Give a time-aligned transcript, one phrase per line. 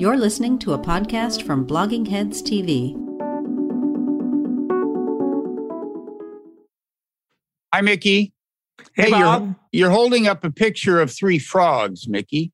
[0.00, 2.96] You're listening to a podcast from Blogging Heads TV.
[7.74, 8.32] Hi, Mickey.
[8.94, 9.56] Hey, you're, Bob.
[9.72, 12.50] you're holding up a picture of three frogs, Mickey.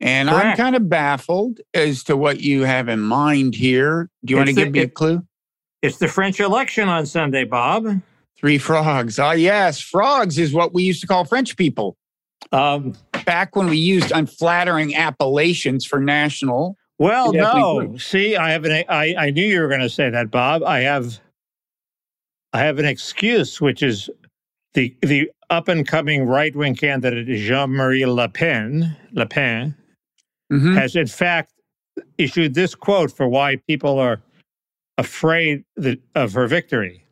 [0.00, 4.08] And I'm kind of baffled as to what you have in mind here.
[4.24, 5.26] Do you want to the- give me a clue?
[5.82, 7.88] It's the French election on Sunday, Bob.
[8.38, 9.18] Three frogs.
[9.18, 9.80] Ah, yes.
[9.80, 11.97] Frogs is what we used to call French people
[12.52, 12.94] Um,
[13.24, 16.76] back when we used unflattering appellations for national.
[16.98, 17.96] well, no.
[17.98, 18.84] See, I have an.
[18.88, 20.62] I, I knew you were going to say that, Bob.
[20.62, 21.18] I have.
[22.52, 24.08] I have an excuse, which is
[24.74, 28.96] the the up and coming right wing candidate Jean Marie Le Pen.
[29.12, 29.74] Le Pen
[30.50, 30.74] Mhm.
[30.74, 31.52] has in fact
[32.16, 34.22] issued this quote for why people are
[34.96, 37.04] afraid that, of her victory.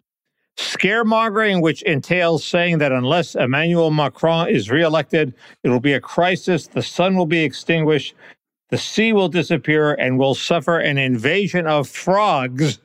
[0.57, 6.67] Scaremongering, which entails saying that unless Emmanuel Macron is reelected, it will be a crisis,
[6.67, 8.15] the sun will be extinguished,
[8.71, 12.79] the sea will disappear, and we'll suffer an invasion of frogs,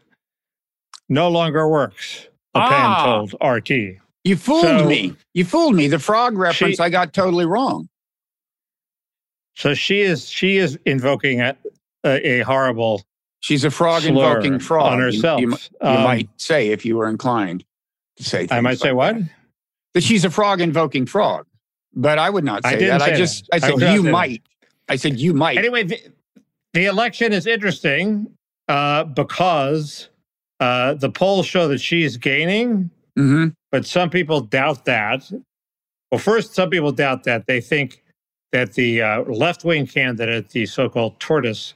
[1.10, 3.06] no longer works, Pen Ah.
[3.06, 4.00] told RT.
[4.24, 5.16] You fooled So- me.
[5.34, 5.88] You fooled me.
[5.88, 7.88] The frog reference She- I got totally wrong.
[9.56, 11.56] So she is she is invoking a,
[12.06, 13.04] a, a horrible
[13.42, 14.94] She's a frog invoking frog.
[14.94, 15.42] on herself.
[15.42, 17.64] You, you Um, might say if you were inclined
[18.18, 18.48] say.
[18.52, 19.16] I might say what?
[19.16, 19.30] that.
[19.94, 21.46] that she's a frog invoking frog.
[21.94, 23.06] But I would not I say didn't that.
[23.06, 23.64] say I just that.
[23.64, 24.12] I I said not you say that.
[24.12, 24.42] might.
[24.90, 25.58] I said you might.
[25.58, 26.00] Anyway, the,
[26.74, 28.28] the election is interesting
[28.68, 30.10] uh, because
[30.60, 35.32] uh, the polls show that she's gaining, hmm but some people doubt that.
[36.12, 37.48] Well, first, some people doubt that.
[37.48, 38.04] They think
[38.52, 41.74] that the uh, left wing candidate, the so called tortoise,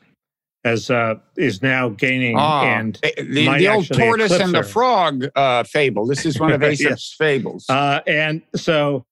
[0.65, 5.63] has, uh, is now gaining Ah, and the, the, old tortoise and the frog uh,
[5.63, 6.05] fable.
[6.05, 7.15] This is one of Aesop's Yes.
[7.17, 7.65] fables.
[7.69, 9.05] Uh, and so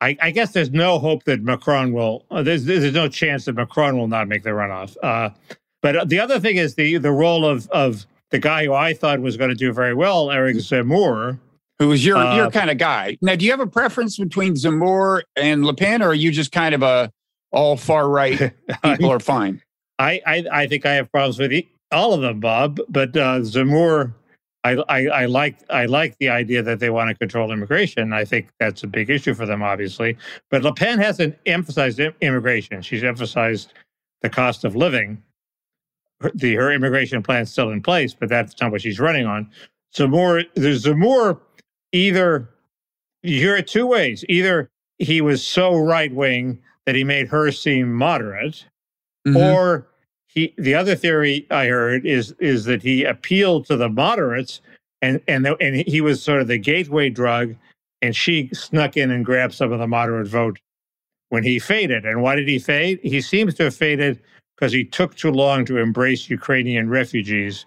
[0.00, 3.54] I, I guess there's no hope that Macron will, uh, there's, there's no chance that
[3.54, 4.96] Macron will not make the runoff.
[5.02, 5.30] Uh,
[5.82, 9.20] but the other thing is the, the role of, of the guy who I thought
[9.20, 11.38] was going to do very well, Eric Zemmour.
[11.78, 13.16] who is your uh, your kind of guy?
[13.22, 16.50] Now, do you have a preference between Zemmour and Le Pen, or are you just
[16.52, 17.10] kind of a
[17.52, 18.52] all far right
[18.82, 19.62] people are fine?
[19.98, 21.52] I, I, I think I have problems with
[21.92, 24.12] all of them, Bob, but uh, Zemmour,
[24.64, 28.12] I, I, I like I like the idea that they want to control immigration.
[28.12, 30.16] I think that's a big issue for them, obviously.
[30.50, 32.82] But Le Pen hasn't emphasized immigration.
[32.82, 33.72] She's emphasized
[34.22, 35.22] the cost of living.
[36.20, 39.48] Her, the her immigration still in place, but that's not what she's running on.
[39.94, 41.38] Zemmour, there's Zemmour.
[41.92, 42.50] Either
[43.22, 44.24] you hear it two ways.
[44.28, 44.68] Either
[44.98, 48.64] he was so right wing that he made her seem moderate,
[49.26, 49.36] Mhm.
[49.36, 49.88] or
[50.28, 54.62] he the other theory I heard is is that he appealed to the moderates
[55.02, 57.56] and and the, and he was sort of the gateway drug
[58.02, 60.58] and she snuck in and grabbed some of the moderate vote
[61.30, 62.06] when he faded.
[62.06, 63.00] And why did he fade?
[63.02, 64.20] He seems to have faded
[64.56, 67.66] because he took too long to embrace Ukrainian refugees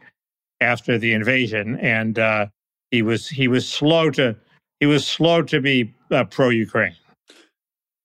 [0.62, 1.78] after the invasion.
[1.80, 2.48] And uh,
[2.92, 4.36] he was he was slow to
[4.80, 6.96] he was slow to be uh, pro Ukraine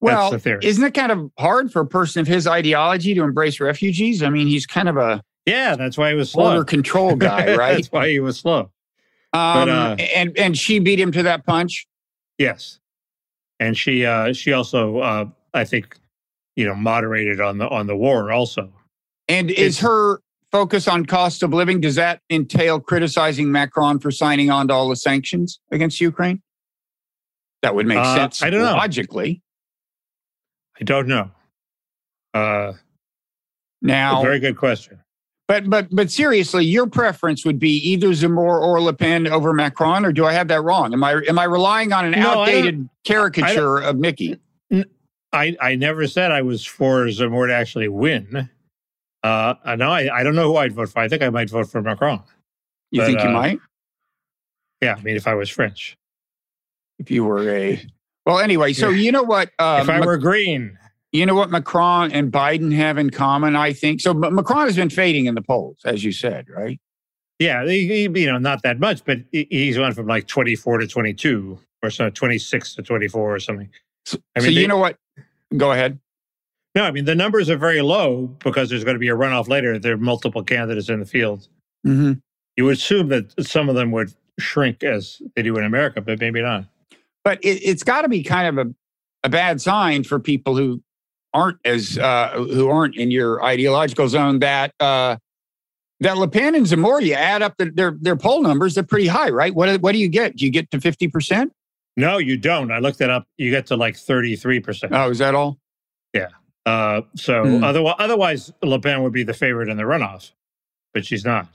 [0.04, 0.60] well, the theory.
[0.64, 4.22] isn't it kind of hard for a person of his ideology to embrace refugees?
[4.22, 7.54] I mean, he's kind of a yeah that's why he was slow border control guy,
[7.56, 7.74] right?
[7.74, 8.70] that's why he was slow
[9.32, 11.86] Um, uh, and and she beat him to that punch.
[12.38, 12.78] Yes,
[13.60, 15.96] and she uh, she also uh, I think
[16.56, 18.72] you know moderated on the on the war also.
[19.28, 20.20] And is It's- her
[20.52, 24.88] focus on cost of living does that entail criticizing Macron for signing on to all
[24.88, 26.40] the sanctions against Ukraine?
[27.62, 28.40] That would make Uh, sense.
[28.42, 28.72] I don't know.
[28.72, 29.42] logically.
[30.80, 31.30] I don't know.
[32.32, 32.72] Uh,
[33.82, 34.98] Now, very good question.
[35.46, 40.04] but but but seriously, your preference would be either Zemmour or Le Pen over Macron,
[40.04, 40.92] or do I have that wrong?
[40.92, 44.38] Am I am I relying on an No, outdated caricature of Mickey?
[45.32, 48.48] I I never said I was for Zemmour to actually win.
[49.22, 50.98] Uh, I I, I don't know who I'd vote for.
[50.98, 52.22] I think I might vote for Macron.
[52.90, 53.58] You But, think you uh, might
[54.82, 55.96] Yeah, I mean if I was French,
[56.98, 57.84] if you were a
[58.26, 58.38] well.
[58.38, 59.50] Anyway, so you know what?
[59.58, 60.78] Uh, if I were green,
[61.12, 64.00] You know what Macron and Biden have in common, I think.
[64.00, 66.80] So Ma- Macron has been fading in the polls, as you said, right?
[67.40, 70.54] yeah, he, he- you know not that much, but he- he's went from like twenty
[70.56, 73.68] four to twenty two or so, twenty six to twenty four or something.
[74.06, 74.96] So, I so you they- know what?
[75.56, 75.98] Go ahead.
[76.74, 79.46] No, I mean the numbers are very low because there's going to be a runoff
[79.48, 79.78] later.
[79.78, 81.46] There are multiple candidates in the field.
[81.86, 82.14] Mm-hmm.
[82.56, 86.18] You would assume that some of them would shrink as they do in America, but
[86.20, 86.64] maybe not.
[87.24, 88.74] But it, it's got to be kind of a,
[89.24, 90.82] a bad sign for people who
[91.32, 95.16] aren't as uh, who aren't in your ideological zone that uh,
[96.00, 99.06] that Le Pen and Zemmour, you add up the, their their poll numbers, they're pretty
[99.06, 99.54] high, right?
[99.54, 100.36] What what do you get?
[100.36, 101.52] Do you get to fifty percent?
[101.96, 102.70] No, you don't.
[102.72, 103.24] I looked it up.
[103.38, 104.92] You get to like thirty three percent.
[104.94, 105.58] Oh, is that all?
[106.12, 106.28] Yeah.
[106.66, 107.64] Uh, so Hmm.
[107.64, 110.32] otherwise, otherwise, Le Pen would be the favorite in the runoff,
[110.92, 111.48] but she's not.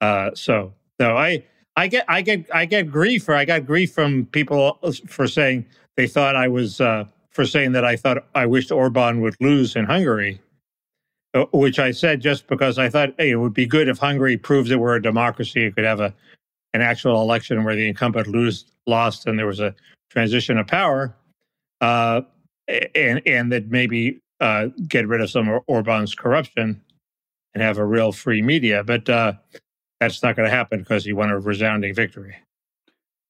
[0.00, 1.44] Uh, so no, I
[1.76, 5.66] I get I get I get grief or I got grief from people for saying
[5.96, 9.76] they thought I was uh, for saying that I thought I wished Orban would lose
[9.76, 10.40] in Hungary,
[11.34, 14.36] uh, which I said just because I thought hey, it would be good if Hungary
[14.36, 15.64] proves that we're a democracy.
[15.64, 16.12] It could have a
[16.74, 19.74] an actual election where the incumbent lose lost and there was a
[20.10, 21.14] transition of power,
[21.80, 22.22] uh,
[22.94, 26.80] and and that maybe uh, get rid of some of Orban's corruption
[27.54, 28.82] and have a real free media.
[28.84, 29.34] But uh,
[30.00, 32.34] that's not going to happen because he won a resounding victory.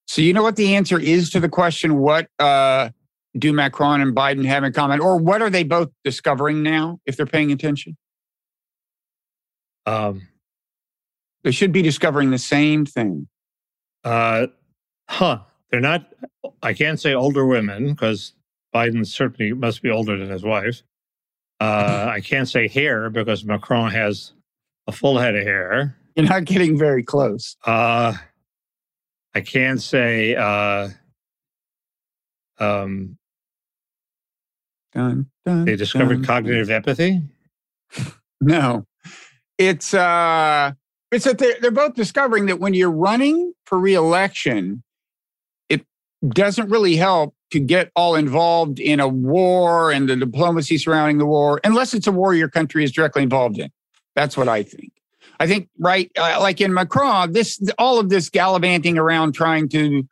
[0.06, 2.90] So you know what the answer is to the question: What uh,
[3.36, 7.00] do Macron and Biden have in common, or what are they both discovering now?
[7.06, 7.96] If they're paying attention,
[9.86, 10.28] Um,
[11.42, 13.28] they should be discovering the same thing.
[14.04, 14.46] uh,
[15.08, 15.40] huh?
[15.70, 16.12] They're not.
[16.62, 18.32] I can't say older women because
[18.74, 20.82] Biden certainly must be older than his wife.
[21.60, 24.32] Uh, I can't say hair because Macron has
[24.88, 25.96] a full head of hair.
[26.20, 27.56] You're not getting very close.
[27.64, 28.14] Uh,
[29.34, 30.88] I can say uh,
[32.58, 33.16] um,
[34.92, 36.24] Dun, dun, they discovered dun.
[36.24, 37.22] cognitive empathy.
[38.42, 38.86] No,
[39.58, 40.72] it's uh,
[41.12, 44.82] it's that they're, they're both discovering that when you're running for reelection,
[45.68, 45.84] it
[46.26, 51.26] doesn't really help to get all involved in a war and the diplomacy surrounding the
[51.26, 53.70] war, unless it's a war your country is directly involved in.
[54.16, 54.90] That's what I think.
[55.40, 60.06] I think right, uh, like in Macron, this all of this gallivanting around trying to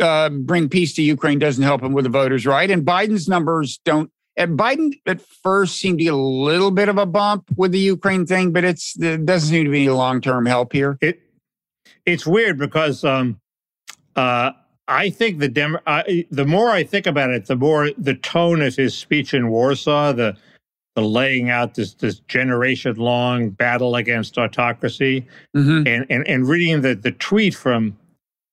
[0.00, 2.68] uh, bring peace to Ukraine doesn't help him with the voters, right?
[2.68, 4.10] And Biden's numbers don't.
[4.36, 7.78] And Biden at first seemed to get a little bit of a bump with the
[7.78, 10.98] Ukraine thing, but it's it doesn't seem to be any long term help here.
[11.00, 11.20] It
[12.04, 13.40] it's weird because um,
[14.16, 14.50] uh,
[14.88, 18.62] I think the Dem- I, the more I think about it, the more the tone
[18.62, 20.36] of his speech in Warsaw, the
[20.96, 25.26] the laying out this this generation long battle against autocracy,
[25.56, 25.86] Mm-hmm.
[25.86, 27.96] and and and reading the the tweet from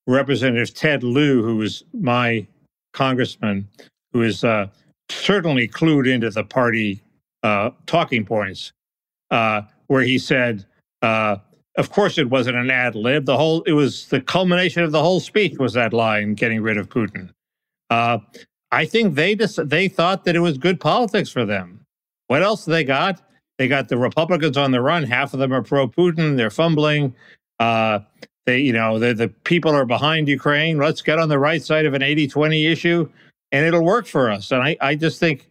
[0.07, 2.47] Representative Ted Lieu, who is my
[2.93, 3.67] congressman,
[4.13, 4.67] who is uh,
[5.09, 7.01] certainly clued into the party
[7.43, 8.71] uh, talking points,
[9.31, 10.65] uh, where he said,
[11.01, 11.37] uh,
[11.75, 13.25] "Of course, it wasn't an ad lib.
[13.25, 16.77] The whole it was the culmination of the whole speech was that line, getting rid
[16.77, 17.29] of Putin."
[17.89, 18.19] Uh,
[18.71, 21.76] I think they just they thought that it was good politics for them.
[22.27, 23.21] What else they got?
[23.57, 25.03] They got the Republicans on the run.
[25.03, 26.37] Half of them are pro Putin.
[26.37, 27.15] They're fumbling.
[27.59, 27.99] Uh,
[28.45, 30.77] they, you know, the the people are behind Ukraine.
[30.77, 33.09] Let's get on the right side of an 80-20 issue,
[33.51, 34.51] and it'll work for us.
[34.51, 35.49] And I, I just think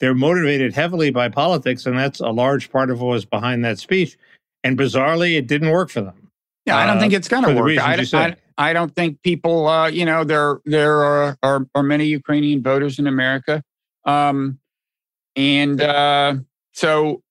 [0.00, 3.78] they're motivated heavily by politics, and that's a large part of what was behind that
[3.78, 4.18] speech.
[4.64, 6.30] And bizarrely, it didn't work for them.
[6.66, 7.78] Yeah, I don't Uh, think it's going to work.
[7.78, 8.36] I, I.
[8.56, 13.00] I don't think people, uh, you know, there there are, are are many Ukrainian voters
[13.00, 13.62] in America,
[14.04, 14.58] um,
[15.36, 16.36] and uh,
[16.72, 17.22] so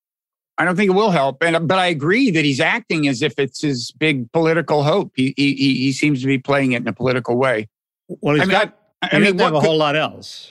[0.58, 1.42] I don't think it will help.
[1.42, 5.12] And but I agree that he's acting as if it's his big political hope.
[5.16, 7.68] He he he he seems to be playing it in a political way.
[8.08, 8.78] Well, he's I mean, got.
[9.02, 10.48] I, I mean, have a could- whole lot else.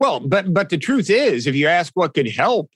[0.00, 2.70] well, but but the truth is, if you ask what could help,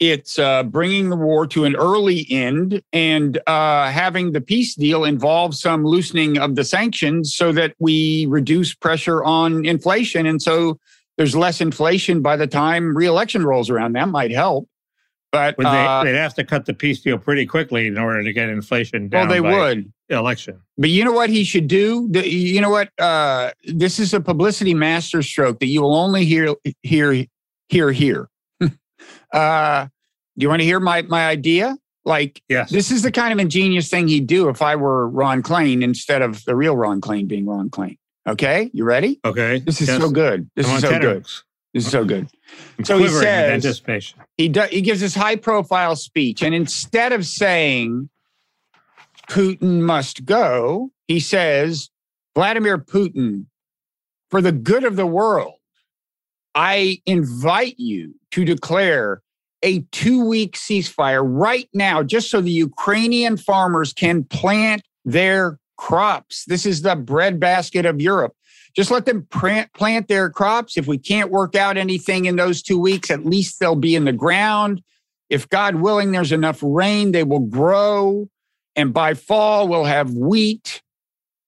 [0.00, 5.04] it's uh, bringing the war to an early end and uh, having the peace deal
[5.04, 10.78] involve some loosening of the sanctions so that we reduce pressure on inflation, and so
[11.16, 13.94] there's less inflation by the time reelection rolls around.
[13.94, 14.68] That might help,
[15.32, 18.22] but Would they, uh, they'd have to cut the peace deal pretty quickly in order
[18.22, 19.28] to get inflation down.
[19.28, 19.92] well, they would.
[20.08, 20.60] election.
[20.78, 22.06] But you know what he should do?
[22.10, 22.90] The- You know what?
[22.98, 27.24] Uh, this is a publicity masterstroke that you will only hear hear
[27.68, 28.28] hear here.
[29.32, 29.84] uh,
[30.38, 31.76] do you want to hear my my idea?
[32.04, 32.70] Like Yes.
[32.70, 36.22] this is the kind of ingenious thing he'd do if I were Ron Klain instead
[36.22, 37.96] of the real Ron Klain being Ron Klain.
[38.26, 39.20] Okay, you ready?
[39.24, 39.60] okay.
[39.60, 40.00] This is Yes.
[40.00, 40.50] so good.
[40.56, 41.24] This I'm is so good.
[41.74, 42.28] This is so good.
[42.78, 44.18] I'm So he says- anticipation.
[44.36, 44.70] He does.
[44.70, 48.08] He gives this high profile speech, and instead of saying
[49.28, 51.90] Putin must go, he says
[52.34, 53.46] Vladimir Putin,
[54.30, 55.54] for the good of the world,
[56.54, 59.22] I invite you to declare
[59.62, 66.44] a two week ceasefire right now, just so the Ukrainian farmers can plant their crops.
[66.46, 68.34] This is the breadbasket of Europe.
[68.74, 70.76] Just let them plant, plant their crops.
[70.76, 74.04] If we can't work out anything in those two weeks, at least they'll be in
[74.04, 74.82] the ground.
[75.30, 78.28] If God willing, there's enough rain, they will grow.
[78.76, 80.82] And by fall, we'll have wheat.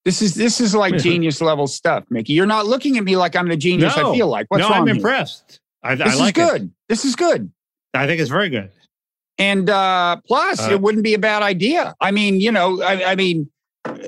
[0.05, 2.33] This is this is like genius level stuff, Mickey.
[2.33, 4.47] You're not looking at me like I'm the genius I feel like.
[4.49, 5.59] What's no, I'm impressed.
[5.83, 6.51] I, This I like is it.
[6.51, 6.73] good.
[6.87, 7.51] This is good.
[7.93, 8.71] I think it's very good.
[9.37, 11.95] And uh, plus, Uh, it wouldn't be a bad idea.
[12.01, 13.49] I mean, you know, I, I mean,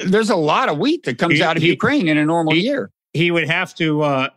[0.05, 2.53] there's a lot of wheat that comes He- out of he- Ukraine in a normal
[2.53, 2.91] he- year.
[3.13, 4.29] He would have to uh,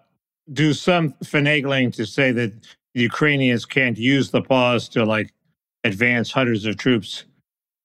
[0.53, 2.53] do some finagling to say that
[2.95, 5.33] the Ukrainians can't use the pause to like
[5.85, 7.25] advance hundreds of troops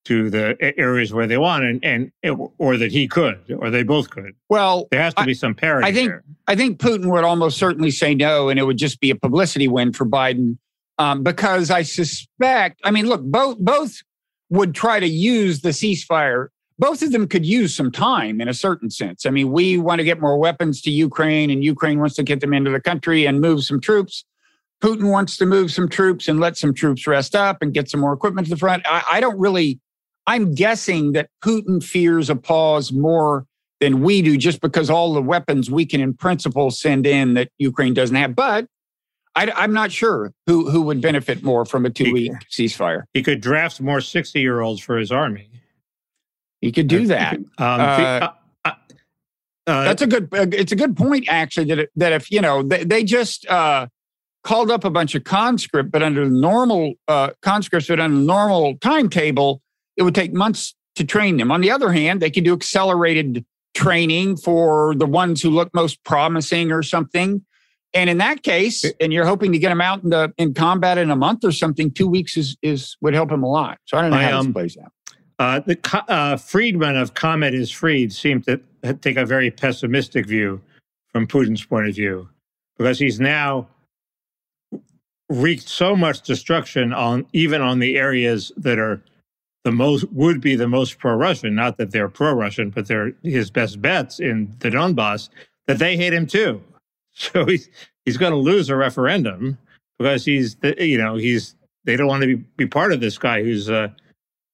[0.06, 4.10] to the areas where they want, and, and or that he could, or they both
[4.10, 4.34] could.
[4.48, 5.88] Well, there has to be some parity.
[5.88, 6.24] I think there.
[6.48, 9.68] I think Putin would almost certainly say no, and it would just be a publicity
[9.68, 10.58] win for Biden,
[10.98, 12.80] um, because I suspect.
[12.84, 14.02] I mean, look, both both
[14.50, 16.48] would try to use the ceasefire.
[16.80, 19.26] Both of them could use some time in a certain sense.
[19.26, 22.40] I mean, we want to get more weapons to Ukraine, and Ukraine wants to get
[22.40, 24.24] them into the country and move some troops.
[24.82, 28.00] Putin wants to move some troops and let some troops rest up and get some
[28.00, 28.82] more equipment to the front.
[28.88, 29.80] I, I don't really
[30.30, 33.48] I'm guessing that Putin fears a pause more
[33.80, 37.50] than we do just because all the weapons we can in principle send in that
[37.58, 38.36] Ukraine doesn't have.
[38.36, 38.68] But
[39.36, 43.06] I, am not sure who, who would benefit more from a two week ceasefire.
[43.16, 45.50] He could draft more 60 year olds for his army.
[46.62, 47.38] He could do that.
[47.58, 48.32] Um, uh, uh,
[48.66, 48.72] uh,
[49.68, 50.30] uh, that's a good.
[50.34, 51.66] Uh, it's a good point, actually.
[51.66, 53.88] That it, that if you know they, they just uh,
[54.44, 56.94] called up a bunch of conscript, but under the normal
[57.42, 59.62] conscripts, but under the normal timetable,
[59.98, 61.52] it would take months to train them.
[61.52, 66.04] On the other hand, they could do accelerated training for the ones who look most
[66.04, 67.46] promising or something.
[67.94, 70.98] And in that case, and you're hoping to get them out in, the, in combat
[70.98, 73.80] in a month or something, two weeks is, is would help him a lot.
[73.86, 74.92] So I don't know I, how um, this plays out.
[75.40, 75.80] Uh, the
[76.10, 78.60] uh, Friedman of Comet is Freed seemed to
[79.02, 80.62] take a very pessimistic view
[81.14, 82.28] from Putin's point of view
[82.78, 83.68] because he's now
[85.30, 89.02] wreaked so much destruction on even on the areas that are
[89.64, 91.56] the most would be the most pro-Russian.
[91.56, 95.30] Not that they're pro-Russian, but they're his best bets in the Donbass.
[95.68, 96.62] That they hate him too.
[97.12, 97.70] So he's
[98.06, 99.58] he's going to lose a referendum
[99.98, 103.44] because he's you know he's they don't want to be, be part of this guy
[103.44, 103.90] who's uh,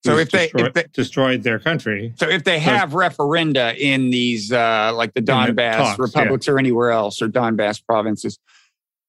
[0.05, 2.13] so if they, destroyed, if they, destroyed their country.
[2.17, 6.53] So if they have so, referenda in these uh, like the Donbass talks, republics yeah.
[6.53, 8.39] or anywhere else or Donbass provinces,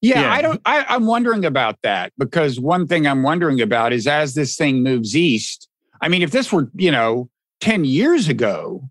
[0.00, 0.32] yeah, yeah.
[0.32, 0.60] I don't.
[0.64, 4.82] I, I'm wondering about that because one thing I'm wondering about is as this thing
[4.82, 5.68] moves east,
[6.00, 7.28] I mean, if this were, you know,
[7.60, 8.88] 10 years ago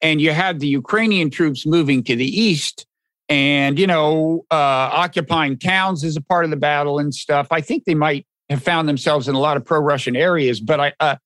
[0.00, 2.86] and you had the Ukrainian troops moving to the east
[3.28, 4.54] and, you know, uh,
[4.92, 8.62] occupying towns as a part of the battle and stuff, I think they might have
[8.62, 10.60] found themselves in a lot of pro Russian areas.
[10.60, 11.16] But I, uh,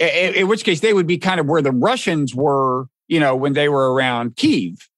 [0.00, 3.36] in, in, which case they would be kind of where the Russians were, you know,
[3.36, 4.88] when they were around Kiev.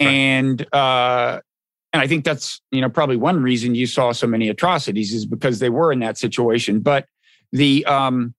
[0.00, 0.08] Right.
[0.08, 1.40] And, uh,
[1.92, 5.26] and I think that's, you know, probably one reason you saw so many atrocities is
[5.26, 6.80] because they were in that situation.
[6.80, 7.06] But
[7.52, 8.34] the, um,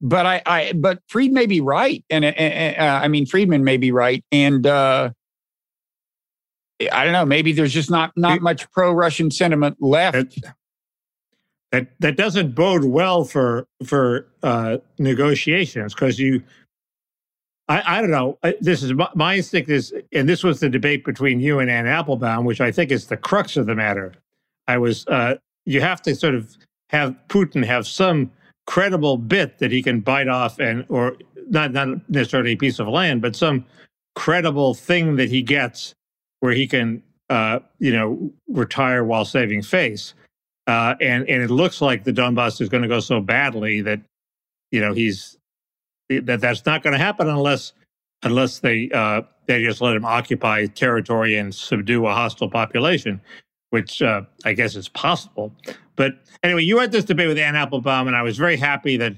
[0.00, 3.76] but I, I, but Freed may be right, and uh, uh, I mean Friedman may
[3.76, 5.10] be right, and uh,
[6.92, 7.24] I don't know.
[7.24, 10.38] Maybe there's just not not much pro-Russian sentiment left.
[11.72, 16.42] That that doesn't bode well for for uh, negotiations because you.
[17.68, 18.38] I, I don't know.
[18.60, 21.88] This is my, my instinct is, and this was the debate between you and Anne
[21.88, 24.14] Applebaum, which I think is the crux of the matter.
[24.68, 26.56] I was, uh, you have to sort of
[26.90, 28.30] have Putin have some
[28.66, 31.16] credible bit that he can bite off and or
[31.48, 33.64] not not necessarily a piece of land, but some
[34.14, 35.94] credible thing that he gets
[36.40, 40.14] where he can uh, you know retire while saving face.
[40.66, 44.00] Uh, and and it looks like the Donbass is going to go so badly that
[44.72, 45.38] you know he's
[46.08, 47.72] that that's not going to happen unless
[48.22, 53.20] unless they uh, they just let him occupy territory and subdue a hostile population,
[53.70, 55.52] which uh, I guess is possible.
[55.94, 59.14] But anyway, you had this debate with Anne Applebaum, and I was very happy that.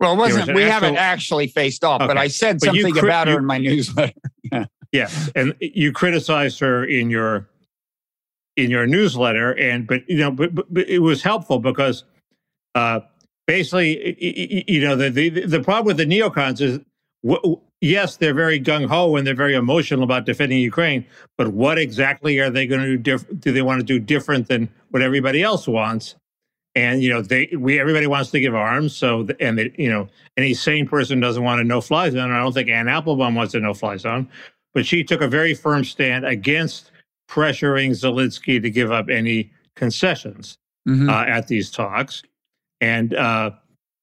[0.00, 0.48] Well, it wasn't.
[0.48, 2.08] Was we actual, haven't actually faced off, okay.
[2.08, 4.12] but I said but something cri- about her you, in my newsletter.
[4.52, 4.64] yeah.
[4.92, 7.48] yeah, and you criticized her in your
[8.58, 12.04] in your newsletter, and but you know, but, but, but it was helpful because
[12.74, 13.00] uh,
[13.46, 14.16] basically,
[14.68, 16.80] you know, the, the the problem with the neocons is.
[17.80, 21.06] yes, they're very gung ho and they're very emotional about defending Ukraine.
[21.36, 22.98] But what exactly are they going to do?
[22.98, 26.16] Diff- do they want to do different than what everybody else wants?
[26.74, 30.06] and you know they we everybody wants to give arms so and they, you know
[30.36, 33.54] any sane person doesn't want a no fly zone i don't think anne applebaum wants
[33.54, 34.28] a no fly zone
[34.74, 36.92] but she took a very firm stand against
[37.28, 40.58] pressuring zelensky to give up any concessions
[40.88, 41.08] mm-hmm.
[41.08, 42.22] uh, at these talks
[42.80, 43.50] and uh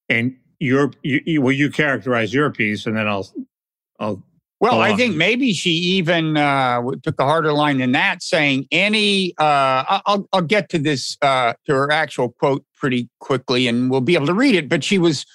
[0.09, 3.27] and your you, you, will you characterize your piece and then i'll
[3.99, 4.23] i'll
[4.61, 9.33] well, I think maybe she even uh, took a harder line than that, saying any.
[9.37, 14.01] Uh, I'll I'll get to this uh, to her actual quote pretty quickly, and we'll
[14.01, 14.69] be able to read it.
[14.69, 15.25] But she was,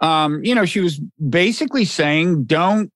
[0.00, 2.90] um, you know, she was basically saying, "Don't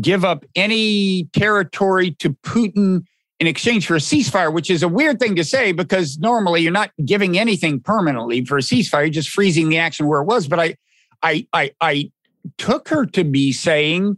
[0.00, 3.04] give up any territory to Putin
[3.40, 6.72] in exchange for a ceasefire," which is a weird thing to say because normally you're
[6.72, 10.46] not giving anything permanently for a ceasefire; you're just freezing the action where it was.
[10.46, 10.76] But I,
[11.22, 12.12] I, I, I
[12.58, 14.16] took her to be saying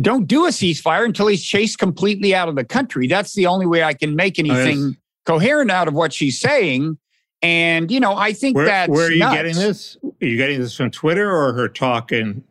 [0.00, 3.06] don't do a ceasefire until he's chased completely out of the country.
[3.06, 4.94] That's the only way I can make anything yes.
[5.26, 6.98] coherent out of what she's saying.
[7.42, 9.34] And you know, I think where, that's where are you nuts.
[9.34, 9.96] getting this?
[10.04, 12.44] Are you getting this from Twitter or her talk in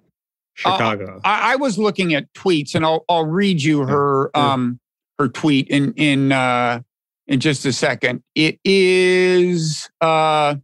[0.55, 1.17] Chicago?
[1.17, 4.79] Uh, I, I, was looking at tweets, and I'll I'll read you her um
[5.19, 6.81] her tweet in in uh
[7.27, 8.23] in just a second.
[8.33, 10.55] It is uh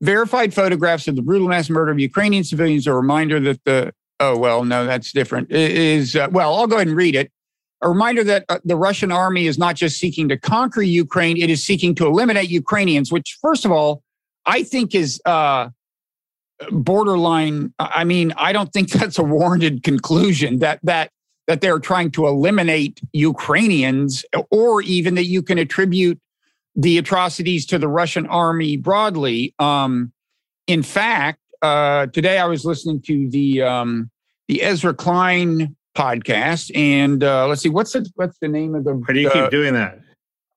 [0.00, 2.86] verified photographs of the brutal mass murder of Ukrainian civilians.
[2.86, 6.76] A reminder that the oh well no that's different it is uh, well I'll go
[6.76, 7.30] ahead and read it.
[7.80, 11.50] A reminder that uh, the Russian army is not just seeking to conquer Ukraine; it
[11.50, 13.12] is seeking to eliminate Ukrainians.
[13.12, 14.02] Which, first of all,
[14.46, 15.68] I think is uh,
[16.70, 17.74] borderline.
[17.78, 21.10] I mean, I don't think that's a warranted conclusion that that
[21.46, 26.18] that they're trying to eliminate Ukrainians, or even that you can attribute
[26.74, 29.54] the atrocities to the Russian army broadly.
[29.58, 30.12] Um,
[30.66, 34.10] in fact, uh, today I was listening to the um,
[34.48, 38.94] the Ezra Klein podcast, and uh, let's see what's the what's the name of the.
[38.94, 40.00] Why do you uh, keep doing that?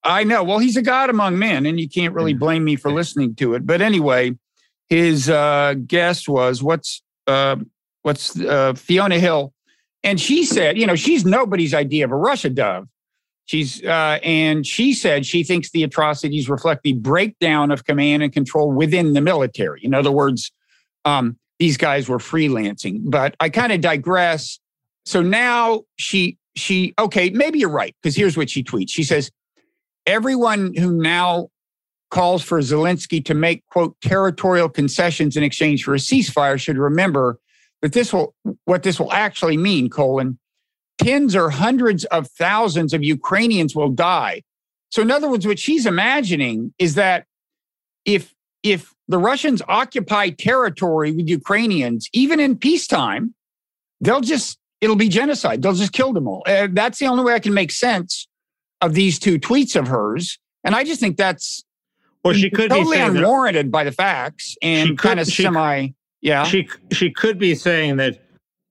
[0.03, 0.43] I know.
[0.43, 3.55] Well, he's a god among men, and you can't really blame me for listening to
[3.55, 3.65] it.
[3.65, 4.35] But anyway,
[4.89, 7.57] his uh, guest was what's uh,
[8.03, 9.53] what's uh, Fiona Hill,
[10.07, 12.87] and she said, you know, she's nobody's idea of a Russia dove.
[13.43, 18.31] She's uh, and she said she thinks the atrocities reflect the breakdown of command and
[18.31, 19.81] control within the military.
[19.83, 20.53] In other words,
[21.03, 23.01] um, these guys were freelancing.
[23.03, 24.59] But I kind of digress.
[25.05, 28.91] So now she she okay, maybe you're right because here's what she tweets.
[28.91, 29.29] She says,
[30.05, 31.49] "Everyone who now
[32.11, 37.39] calls for Zelensky to make quote territorial concessions in exchange for a ceasefire should remember
[37.81, 39.89] that this will what this will actually mean.
[39.89, 40.39] Colon."
[40.97, 44.43] tens or hundreds of thousands of Ukrainians will die.
[44.89, 47.25] So, in other words, what she's imagining is that
[48.05, 53.33] if if the Russians occupy territory with Ukrainians, even in peacetime,
[54.01, 55.61] they'll just it'll be genocide.
[55.61, 56.43] They'll just kill them all.
[56.45, 58.27] Uh, that's the only way I can make sense
[58.81, 61.63] of these two tweets of hers, and I just think that's
[62.23, 65.89] well, she could totally unwarranted by the facts and kind of semi.
[66.27, 68.13] Yeah, she she could be saying that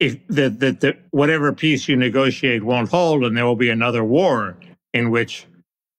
[0.01, 4.05] if that that that whatever peace you negotiate won't hold, and there will be another
[4.05, 4.57] war
[4.93, 5.47] in which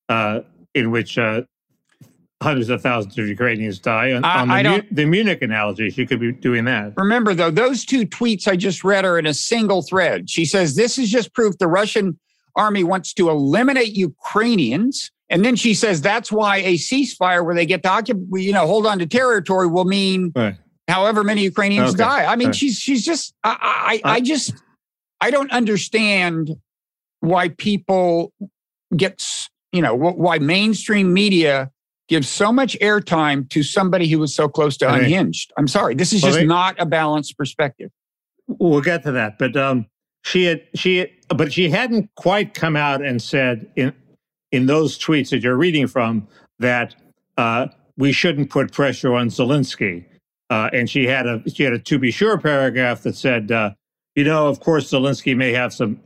[0.10, 0.42] uh,
[0.74, 1.42] in which uh,
[2.42, 4.12] hundreds of thousands of Ukrainians die.
[4.14, 6.94] On, I- on the, I don't- Mu- the Munich analogy, she could be doing that.
[6.96, 10.30] Remember, though, those two tweets I just read are in a single thread.
[10.30, 12.20] She says, This is just proof the Russian
[12.56, 15.12] army wants to eliminate Ukrainians.
[15.30, 18.66] And then she says, That's why a ceasefire where they get to occupy, you know,
[18.68, 20.56] hold on to territory will mean Right.
[20.88, 22.04] However many Ukrainians Okay.
[22.04, 22.26] die.
[22.26, 24.64] I mean, she's she's just, I, I, I just,
[25.22, 26.52] I don't understand
[27.20, 28.32] why people
[28.96, 29.24] get,
[29.72, 31.72] you know, why mainstream media
[32.08, 35.02] gives so much airtime to somebody who was so close to Right.
[35.04, 35.52] unhinged.
[35.58, 37.90] I'm sorry, this is just not a balanced perspective.
[38.48, 39.88] We'll get to that, but um,
[40.24, 43.94] she had she had, but she hadn't quite come out and said in
[44.54, 46.26] in those tweets that you're reading from
[46.60, 46.96] that
[47.38, 50.06] uh, we shouldn't put pressure on Zelensky.
[50.50, 53.72] Uh, and she had a she had a to be sure paragraph that said, uh,
[54.16, 56.00] you know, of course Zelensky may have some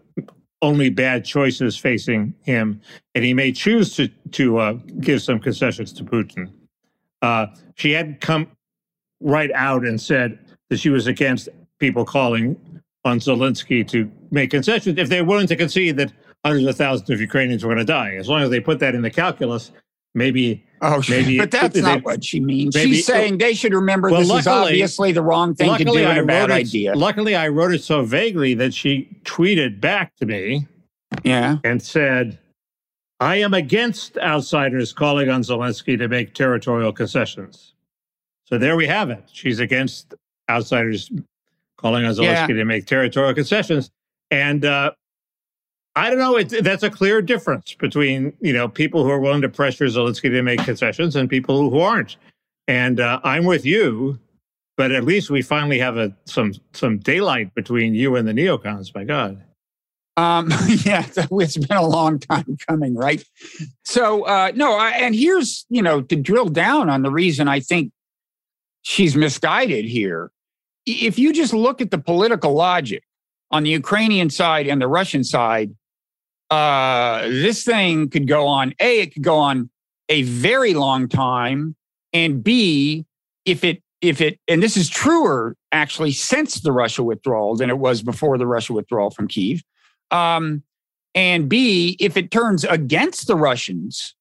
[0.62, 2.82] only bad choices facing him,
[3.16, 6.52] and he may choose to to uh, give some concessions to Putin.
[7.22, 8.48] Uh, she hadn't come
[9.20, 11.50] right out and said that she was against
[11.80, 12.60] people calling
[13.06, 16.12] on Zelensky to make concessions if they're willing to concede that
[16.44, 18.16] hundreds of thousands of Ukrainians were going to die.
[18.16, 19.72] As long as they put that in the calculus,
[20.16, 22.74] maybe Oh, Maybe- but that's they- not what she means.
[22.76, 25.78] maybe- She's saying they should remember Well, this is luckily- obviously the wrong thing to
[25.78, 26.54] do luckily and I a bad it.
[26.54, 26.96] idea.
[26.96, 30.66] Luckily, I wrote it so vaguely that she tweeted back to me
[31.24, 31.58] Yeah.
[31.64, 32.40] and said,
[33.20, 37.76] "I am against outsiders calling on Zelensky to make territorial concessions."
[38.46, 39.26] So there we have it.
[39.32, 40.16] She's against
[40.50, 41.12] outsiders
[41.78, 42.56] calling on Zelensky Yeah.
[42.56, 43.92] to make territorial concessions,
[44.32, 44.94] and uh,
[45.96, 46.38] I don't know.
[46.38, 50.30] It, that's a clear difference between you know people who are willing to pressure Zelensky
[50.30, 52.18] to make concessions and people who aren't.
[52.68, 54.18] And uh, I'm with you,
[54.78, 58.96] but at least we finally have a some some daylight between you and the neocons.
[58.96, 59.44] My God.
[60.18, 60.50] Um,
[60.84, 63.24] yeah, it's been a long time coming, right?
[63.86, 67.60] So, uh, no, I, and here's, you know, to drill down on the reason I
[67.60, 67.92] think
[68.82, 70.32] she's misguided here.
[70.86, 73.04] If you just look at the political logic
[73.52, 75.74] on the Ukrainian side and the Russian side,
[76.52, 78.74] uh, this thing could go on.
[78.80, 79.70] A, it could go on
[80.10, 81.76] a very long time,
[82.14, 83.06] and B,
[83.46, 87.78] if it if it and this is truer actually since the Russia withdrawal than it
[87.78, 89.64] was before the Russia withdrawal from Kiev.
[90.12, 90.64] Um,
[91.16, 94.16] and B, if it turns against the Russians,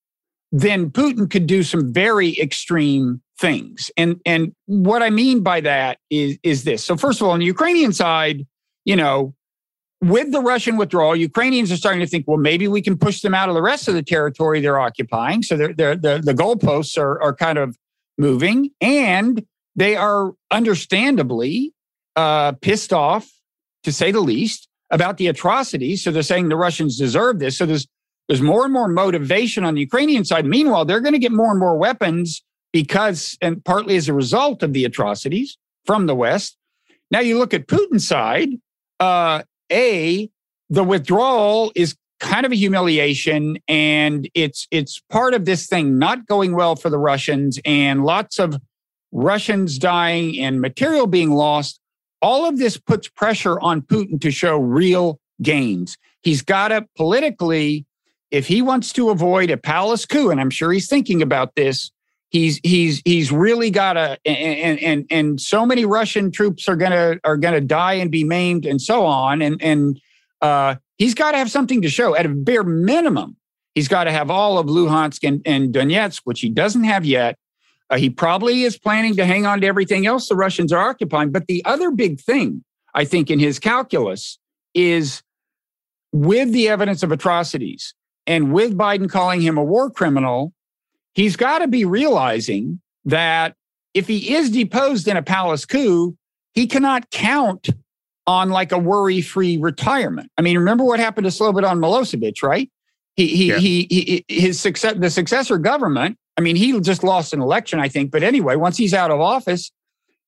[0.52, 3.90] then Putin could do some very extreme things.
[3.96, 6.84] And and what I mean by that is is this.
[6.84, 8.46] So first of all, on the Ukrainian side,
[8.84, 9.34] you know,
[10.00, 13.34] with the Russian withdrawal, Ukrainians are starting to think, well, maybe we can push them
[13.34, 15.42] out of the rest of the territory they're occupying.
[15.42, 17.76] So they're, they're, they're, the goalposts are, are kind of
[18.16, 19.44] moving, and
[19.76, 21.74] they are understandably
[22.16, 23.30] uh, pissed off,
[23.84, 26.02] to say the least, about the atrocities.
[26.02, 27.58] So they're saying the Russians deserve this.
[27.58, 27.86] So there's
[28.28, 30.46] there's more and more motivation on the Ukrainian side.
[30.46, 34.62] Meanwhile, they're going to get more and more weapons because, and partly as a result
[34.62, 36.56] of the atrocities from the West.
[37.10, 38.50] Now you look at Putin's side.
[39.00, 40.30] Uh, a
[40.68, 46.26] the withdrawal is kind of a humiliation, and it's it's part of this thing not
[46.26, 48.56] going well for the Russians, and lots of
[49.12, 51.80] Russians dying and material being lost.
[52.22, 55.96] All of this puts pressure on Putin to show real gains.
[56.22, 57.86] He's got to politically
[58.30, 61.90] if he wants to avoid a palace coup, and I'm sure he's thinking about this,
[62.30, 67.18] he's he's he's really got to and and and so many Russian troops are gonna
[67.24, 70.00] are gonna die and be maimed and so on, and and
[70.40, 73.36] uh, he's got to have something to show at a bare minimum.
[73.74, 77.36] He's got to have all of Luhansk and, and Donetsk, which he doesn't have yet.
[77.88, 81.30] Uh, he probably is planning to hang on to everything else the Russians are occupying.
[81.30, 82.64] But the other big thing,
[82.94, 84.38] I think, in his calculus
[84.74, 85.22] is
[86.12, 87.94] with the evidence of atrocities
[88.26, 90.52] and with Biden calling him a war criminal,
[91.14, 93.54] he's got to be realizing that
[93.94, 96.16] if he is deposed in a palace coup,
[96.54, 97.70] he cannot count
[98.26, 100.30] on like a worry free retirement.
[100.38, 102.70] I mean, remember what happened to Slobodan Milosevic, right?
[103.16, 103.58] He, he, yeah.
[103.58, 106.16] he, he, his success, the successor government.
[106.36, 108.10] I mean, he just lost an election, I think.
[108.10, 109.70] But anyway, once he's out of office,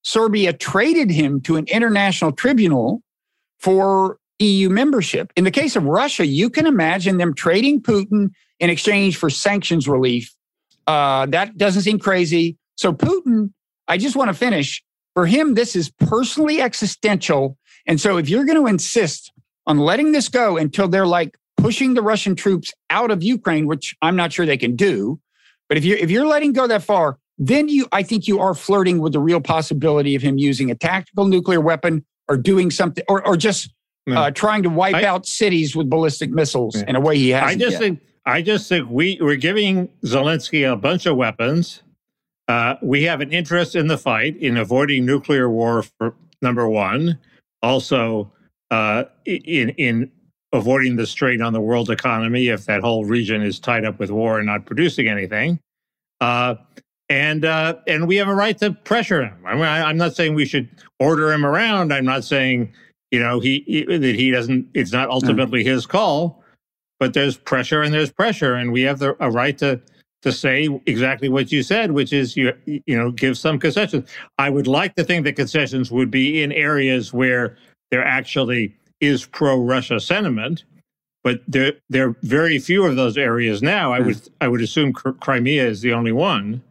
[0.02, 3.02] Serbia traded him to an international tribunal
[3.60, 5.32] for EU membership.
[5.36, 9.86] In the case of Russia, you can imagine them trading Putin in exchange for sanctions
[9.86, 10.34] relief.
[10.86, 12.56] Uh, that doesn't seem crazy.
[12.76, 13.52] So, Putin,
[13.88, 14.82] I just want to finish.
[15.14, 17.58] For him, this is personally existential.
[17.86, 19.32] And so, if you're going to insist
[19.66, 23.94] on letting this go until they're like pushing the Russian troops out of Ukraine, which
[24.02, 25.20] I'm not sure they can do,
[25.68, 28.54] but if you're if you're letting go that far, then you I think you are
[28.54, 33.04] flirting with the real possibility of him using a tactical nuclear weapon or doing something
[33.08, 33.72] or or just
[34.10, 36.84] uh, trying to wipe I, out cities with ballistic missiles yeah.
[36.88, 37.44] in a way he has.
[37.44, 37.80] I just yet.
[37.80, 41.82] think I just think we we're giving Zelensky a bunch of weapons.
[42.48, 45.82] Uh, we have an interest in the fight in avoiding nuclear war.
[45.82, 47.18] For number one,
[47.62, 48.30] also
[48.70, 50.10] uh, in in
[50.52, 54.10] avoiding the strain on the world economy if that whole region is tied up with
[54.10, 55.58] war and not producing anything.
[56.20, 56.54] Uh,
[57.08, 59.36] and uh, and we have a right to pressure him.
[59.44, 60.68] I mean, I, I'm not saying we should
[61.00, 61.92] order him around.
[61.92, 62.72] I'm not saying
[63.10, 66.41] you know he, he that he doesn't it's not ultimately his call
[67.02, 69.80] but there's pressure and there's pressure and we have the, a right to
[70.20, 74.08] to say exactly what you said which is you you know give some concessions.
[74.38, 77.56] I would like to think that concessions would be in areas where
[77.90, 80.62] there actually is pro russia sentiment
[81.24, 83.92] but there there are very few of those areas now.
[83.92, 84.06] I hmm.
[84.06, 86.62] would i would assume crimea is the only one.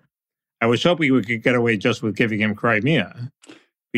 [0.61, 3.29] I was hoping we could get away just with giving him crimea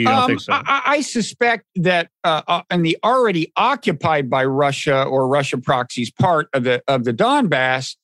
[0.08, 0.54] um, think so?
[0.54, 6.12] I, I suspect that uh, uh, in the already occupied by Russia or Russia proxies
[6.12, 7.96] part of the of the Donbass,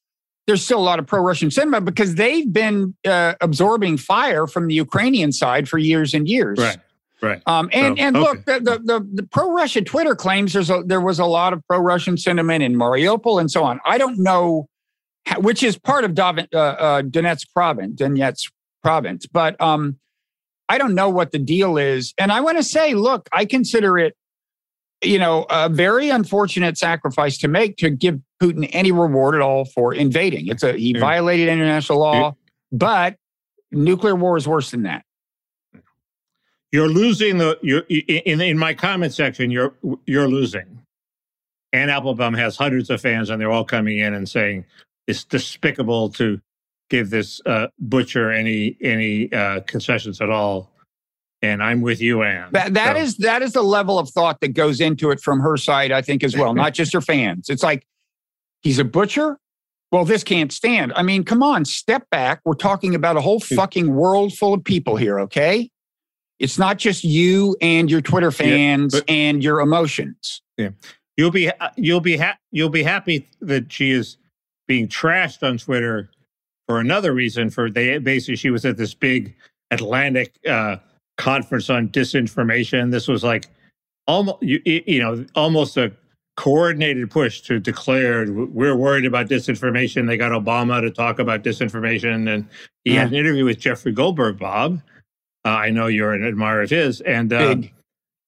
[0.45, 4.75] there's still a lot of pro-Russian sentiment because they've been uh, absorbing fire from the
[4.75, 6.59] Ukrainian side for years and years.
[6.59, 6.77] Right.
[7.21, 7.41] Right.
[7.45, 8.25] Um, and so, and okay.
[8.25, 11.61] look, the, the, the, the pro-Russia Twitter claims there's a, there was a lot of
[11.67, 13.81] pro-Russian sentiment in Mariupol and so on.
[13.85, 14.69] I don't know,
[15.25, 16.23] how, which is part of uh,
[16.55, 19.99] uh, Donetsk province, Donetsk province, but um,
[20.69, 22.13] I don't know what the deal is.
[22.17, 24.15] And I want to say, look, I consider it,
[25.01, 29.65] you know, a very unfortunate sacrifice to make to give Putin any reward at all
[29.65, 30.47] for invading.
[30.47, 32.35] It's a he violated international law,
[32.71, 33.17] but
[33.71, 35.03] nuclear war is worse than that.
[36.71, 39.49] You're losing the you're in in my comment section.
[39.49, 39.73] You're
[40.05, 40.83] you're losing.
[41.73, 44.65] Anne Applebaum has hundreds of fans, and they're all coming in and saying
[45.07, 46.39] it's despicable to
[46.89, 50.71] give this uh, butcher any any uh, concessions at all.
[51.41, 52.49] And I'm with you, Anne.
[52.51, 53.01] That that so.
[53.01, 56.01] is, that is the level of thought that goes into it from her side, I
[56.01, 57.49] think, as well, not just her fans.
[57.49, 57.85] It's like
[58.61, 59.37] he's a butcher.
[59.91, 60.93] Well, this can't stand.
[60.95, 62.41] I mean, come on, step back.
[62.45, 65.71] We're talking about a whole fucking world full of people here, okay?
[66.37, 70.41] It's not just you and your Twitter fans yeah, but, and your emotions.
[70.57, 70.69] Yeah,
[71.17, 74.17] you'll be you'll be ha- you'll be happy that she is
[74.67, 76.09] being trashed on Twitter
[76.69, 77.49] for another reason.
[77.49, 79.33] For they basically, she was at this big
[79.71, 80.77] Atlantic uh,
[81.17, 82.91] conference on disinformation.
[82.91, 83.47] This was like
[84.05, 85.91] almost you, you know almost a
[86.37, 90.07] coordinated push to declare we're worried about disinformation.
[90.07, 92.47] They got Obama to talk about disinformation, and
[92.83, 92.99] he yeah.
[92.99, 94.37] had an interview with Jeffrey Goldberg.
[94.37, 94.79] Bob,
[95.45, 97.55] uh, I know you're an admirer of his, and uh,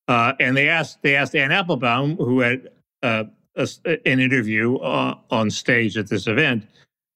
[0.08, 2.70] Uh, and they asked they asked Anne Applebaum, who had
[3.04, 3.24] uh,
[3.56, 6.68] a, an interview uh, on stage at this event.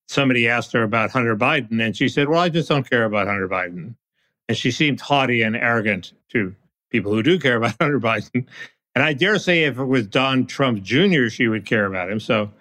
[0.08, 3.28] Somebody asked her about Hunter Biden, and she said, "Well, I just don't care about
[3.28, 3.96] Hunter Biden."
[4.48, 6.56] And she seemed haughty and arrogant to
[6.92, 8.46] people who do care about Hunter Biden.
[8.96, 12.20] And I dare say, if it was Don Trump Jr., she would care about him.
[12.20, 12.52] So,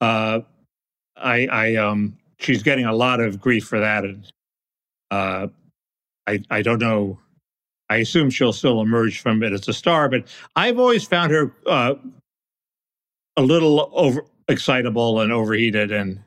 [0.00, 0.40] uh,
[1.16, 4.26] I, I, um, she's getting a lot of grief for that, and
[5.10, 5.48] uh,
[6.26, 7.18] I, I don't know.
[7.90, 10.24] I assume she'll still emerge from it as a star, but
[10.56, 11.94] I've always found her uh,
[13.36, 16.20] a little over excitable and overheated and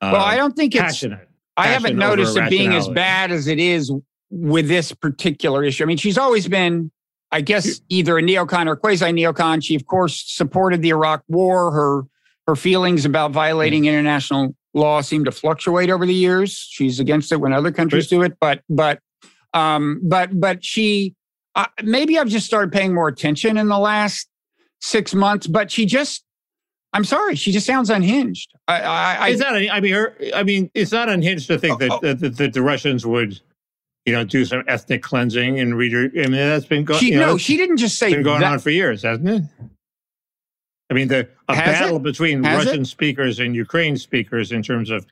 [0.00, 1.28] uh, well, I don't think it's passionate.
[1.56, 3.92] I haven't noticed it being as bad as it is
[4.30, 5.84] with this particular issue.
[5.84, 6.90] I mean, she's always been,
[7.30, 9.64] I guess, either a neocon or quasi neocon.
[9.64, 11.70] She, of course, supported the Iraq War.
[11.70, 12.02] Her
[12.46, 16.52] her feelings about violating international law seem to fluctuate over the years.
[16.52, 18.98] She's against it when other countries do it, but but
[19.52, 21.14] um, but but she
[21.54, 24.28] uh, maybe I've just started paying more attention in the last
[24.80, 25.46] six months.
[25.46, 26.23] But she just,
[26.94, 28.54] I'm sorry, she just sounds unhinged.
[28.68, 29.54] I, I, I It's not.
[29.56, 32.14] I mean, her, I mean, it's not unhinged to think that, Oh, oh.
[32.14, 33.40] that, that the Russians would,
[34.06, 35.92] you know, do some ethnic cleansing and read.
[35.94, 37.00] I mean, that's been going.
[37.00, 38.52] she you know, no, she didn't just say been going that.
[38.52, 39.42] on for years, hasn't it?
[40.90, 42.02] I mean, the a Has battle it?
[42.04, 42.68] between Has it?
[42.68, 45.04] Russian speakers and Ukraine speakers in terms of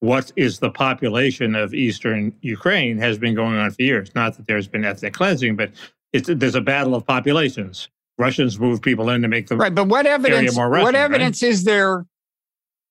[0.00, 4.14] what is the population of Eastern Ukraine has been going on for years.
[4.14, 5.70] Not that there's been ethnic cleansing, but
[6.12, 7.88] it's there's a battle of populations.
[8.20, 10.56] Russians move people in to make them Right, but what evidence?
[10.56, 10.94] Russian, what right?
[10.94, 12.06] evidence is there?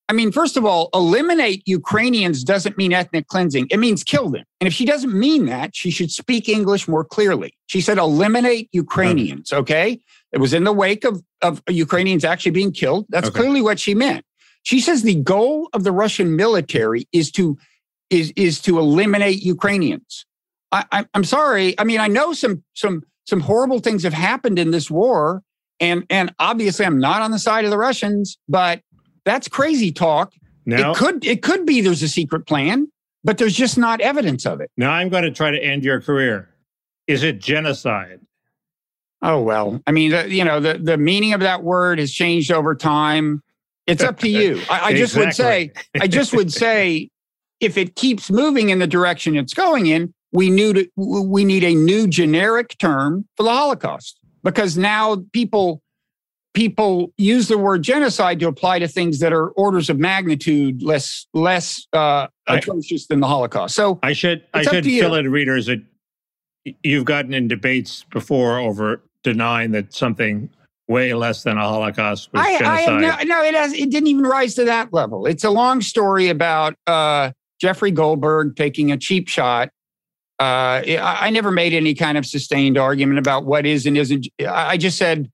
[0.08, 3.68] I mean, first of all, eliminate Ukrainians doesn't mean ethnic cleansing.
[3.70, 4.44] It means kill them.
[4.60, 7.54] And if she doesn't mean that, she should speak English more clearly.
[7.68, 9.52] She said eliminate Ukrainians.
[9.52, 10.00] Okay,
[10.32, 13.06] it was in the wake of of Ukrainians actually being killed.
[13.08, 13.38] That's Okay.
[13.38, 14.24] clearly what she meant.
[14.64, 17.56] She says the goal of the Russian military is to
[18.10, 20.26] is is to eliminate Ukrainians.
[20.72, 21.78] I, I, I'm sorry.
[21.78, 25.42] I mean, I know some some some horrible things have happened in this war,
[25.78, 28.82] and and obviously I'm not on the side of the Russians, but
[29.24, 30.34] that's crazy talk.
[30.66, 30.92] now.
[30.92, 32.90] It could it could be there's a secret plan,
[33.24, 34.70] but there's just not evidence of it.
[34.76, 36.48] Now I'm going to try to end your career.
[37.06, 38.20] Is it genocide?
[39.22, 42.50] Oh well, I mean, the, you know, the the meaning of that word has changed
[42.50, 43.42] over time.
[43.86, 44.62] It's up to you.
[44.70, 47.10] I, I just would say, I just would say,
[47.58, 51.64] if it keeps moving in the direction it's going in, we knew to, we need
[51.64, 55.82] a new generic term for the Holocaust because now people
[56.52, 61.26] people use the word genocide to apply to things that are orders of magnitude less
[61.34, 63.74] less uh, I- atrocious than the Holocaust.
[63.74, 65.82] So I should I should fill in readers that
[66.82, 70.50] you've gotten in debates before over denying that something
[70.88, 73.02] way less than a Holocaust was I, I genocide.
[73.02, 75.24] have no, no, it has, it didn't even rise to that level.
[75.24, 79.70] It's a long story about uh, Jeffrey Goldberg taking a cheap shot.
[80.40, 84.26] Uh, I, never made any kind of sustained argument about what is and isn't.
[84.40, 85.30] I I just said,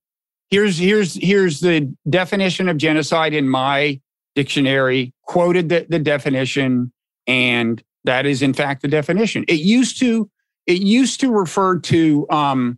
[0.51, 4.01] here's here's here's the definition of genocide in my
[4.35, 5.15] dictionary.
[5.23, 6.93] Quoted the, the definition,
[7.29, 9.45] and that is in fact the definition.
[9.47, 10.29] It used to
[10.67, 12.77] it used to refer to um,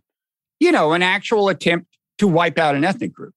[0.59, 1.87] you know an actual attempt
[2.19, 3.33] to wipe out an ethnic group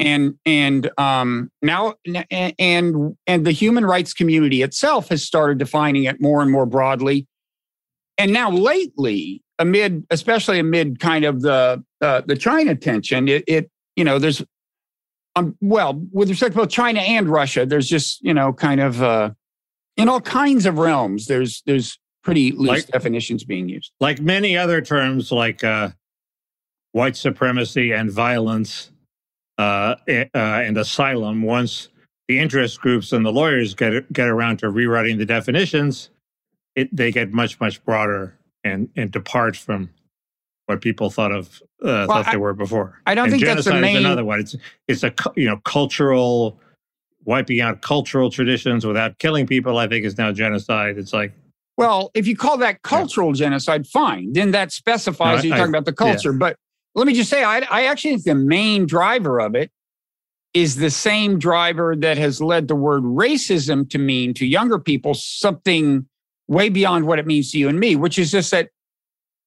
[0.00, 6.20] and and um, now and and the human rights community itself has started defining it
[6.20, 7.27] more and more broadly
[8.18, 13.70] and now lately amid especially amid kind of the uh, the china tension it, it
[13.96, 14.44] you know there's
[15.36, 19.02] um, well with respect to both china and russia there's just you know kind of
[19.02, 19.30] uh,
[19.96, 23.92] in all kinds of realms there's there's pretty loose Like- definitions being used.
[24.00, 25.90] Like many other terms like uh,
[26.92, 28.90] white supremacy and violence
[29.56, 31.88] uh, eh, uh, and asylum, once
[32.28, 36.10] the interest groups and the lawyers get get around to rewriting the definitions,
[36.78, 39.90] it, they get much much broader and and depart from
[40.66, 43.00] what people thought of uh, thought I- they were before.
[43.06, 44.40] I don't And think that's the main- is another one.
[44.40, 46.58] It's it's a you know cultural
[47.24, 49.78] wiping out cultural traditions without killing people.
[49.78, 50.98] I think is now genocide.
[50.98, 51.32] It's like
[51.76, 54.32] Well, if you call that cultural genocide, fine.
[54.32, 56.32] Then that specifies No, you're I- talking about the culture.
[56.32, 56.56] But
[56.94, 59.70] let me just say, I, I actually think the main driver of it
[60.54, 65.14] is the same driver that has led the word racism to mean to younger people
[65.14, 66.06] something
[66.48, 68.70] way beyond what it means to you and me, which is just that,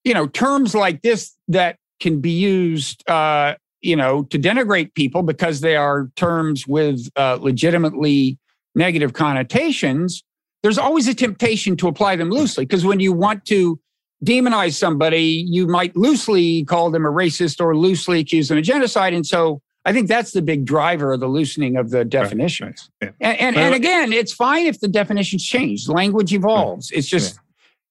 [0.03, 5.23] you know, terms like this that can be used, uh, you know, to denigrate people
[5.23, 8.37] because they are terms with uh, legitimately
[8.75, 10.23] negative connotations
[10.63, 13.79] there's always a temptation to apply them loosely because when you want to
[14.23, 19.13] demonize somebody, you might loosely call them a racist or loosely accuse them of genocide.
[19.13, 22.89] And so I think that's the big driver of the loosening of the definitions.
[23.01, 23.09] yeah.
[23.19, 25.87] And, and, and again, it's fine if the definitions change.
[25.87, 26.91] Language evolves.
[26.91, 27.39] It's just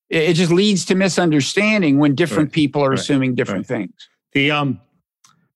[0.09, 2.53] it it just leads to misunderstanding when different Right.
[2.55, 2.98] people are Right.
[2.98, 3.92] assuming different things.
[4.33, 4.81] The um,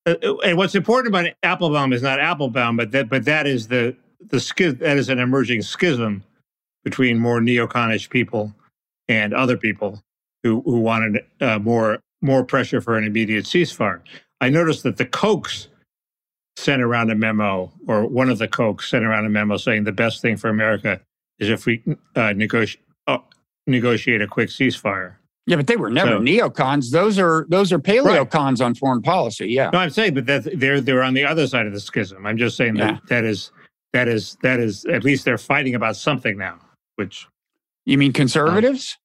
[0.07, 3.69] uh, uh, and what's important about Applebaum is not Applebaum, but that but that is
[3.69, 6.25] the the schism that is an emerging schism
[6.83, 8.53] between more neoconish people
[9.09, 10.03] and other people
[10.43, 14.01] who who wanted uh, more more pressure for an immediate ceasefire.
[14.41, 15.69] I noticed that the Kochs
[16.57, 19.93] sent around a memo, or one of the Kochs sent around a memo saying the
[19.93, 21.01] best thing for America
[21.39, 21.83] is if we
[22.15, 23.19] uh, negotiate uh,
[23.67, 25.17] negotiate a quick ceasefire.
[25.47, 26.91] Yeah, but they were never So- neocons.
[26.91, 29.49] Those are those are paleocons on foreign policy.
[29.49, 29.71] Yeah.
[29.73, 32.25] No, I'm saying, but that they're they're on the other side of the schism.
[32.27, 32.93] I'm just saying Yeah.
[32.93, 33.51] that that is
[33.93, 36.59] that is that is at least they're fighting about something now.
[36.97, 37.27] Which,
[37.85, 38.97] You mean conservatives?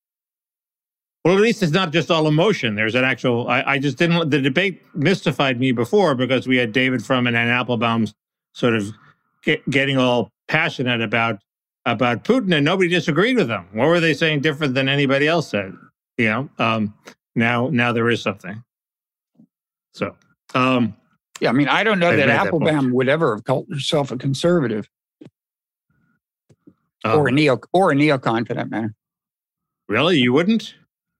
[1.30, 2.74] Well, at least it's not just all emotion.
[2.74, 3.48] There's an actual.
[3.48, 4.32] I, I just didn't.
[4.32, 8.08] The debate mystified me before because we had David Frum and Anne Applebaum
[8.54, 8.92] sort of
[9.44, 11.40] get, getting all passionate about
[11.86, 13.68] about Putin, and nobody disagreed with them.
[13.74, 15.72] What were they saying different than anybody else said?
[16.18, 16.50] You know.
[16.58, 16.96] Um,
[17.36, 18.64] now, now there is something.
[19.94, 20.16] So,
[20.56, 20.96] um,
[21.42, 21.50] yeah.
[21.50, 22.48] I mean, I don't know that made that.
[22.48, 24.90] Applebaum would ever have called herself a conservative
[27.04, 28.96] um, or a neo or a neocon for that matter.
[29.88, 30.74] really, you wouldn't?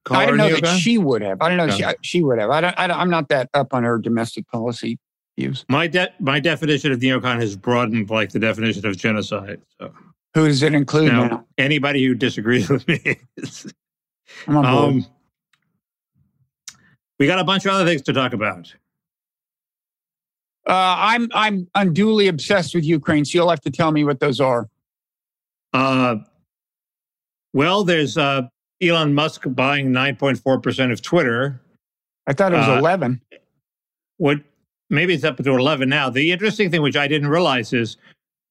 [0.08, 1.42] I don't know that she would have.
[1.42, 1.66] I don't know.
[1.66, 1.76] No.
[1.76, 2.50] She, she would have.
[2.50, 2.98] I don't, I don't.
[2.98, 4.98] I'm not that up on her domestic policy
[5.38, 5.64] views.
[5.68, 9.60] My de- my definition of neocon has broadened like the definition of genocide.
[9.78, 9.92] So
[10.34, 11.46] Who does it include now, now?
[11.58, 13.72] anybody who disagrees with me, is,
[14.46, 14.94] I'm on board.
[14.94, 15.06] um,
[17.18, 18.74] we got a bunch of other things to talk about.
[20.66, 24.40] Uh, I'm I'm unduly obsessed with Ukraine, so you'll have to tell me what those
[24.40, 24.68] are.
[25.72, 26.16] Uh,
[27.52, 28.42] well, there's uh,
[28.82, 31.60] Elon Musk buying 9.4 percent of Twitter.
[32.26, 33.20] I thought it was Uh, 11.
[34.18, 34.40] What
[34.88, 36.10] maybe it's up to 11 now.
[36.10, 37.96] The interesting thing, which I didn't realize, is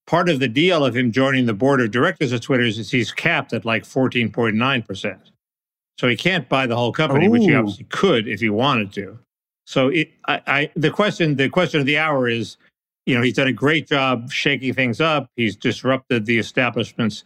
[0.08, 3.12] part of the deal of him joining the board of directors of Twitter is he's
[3.12, 5.32] capped at like 14.9 percent.
[6.00, 9.20] So he can't buy the whole company, which he obviously could if he wanted to.
[9.68, 12.58] So it, I, I, the question, the question of the hour is,
[13.06, 15.30] you know, he's done a great job shaking things up.
[15.36, 17.24] He's disrupted the establishment's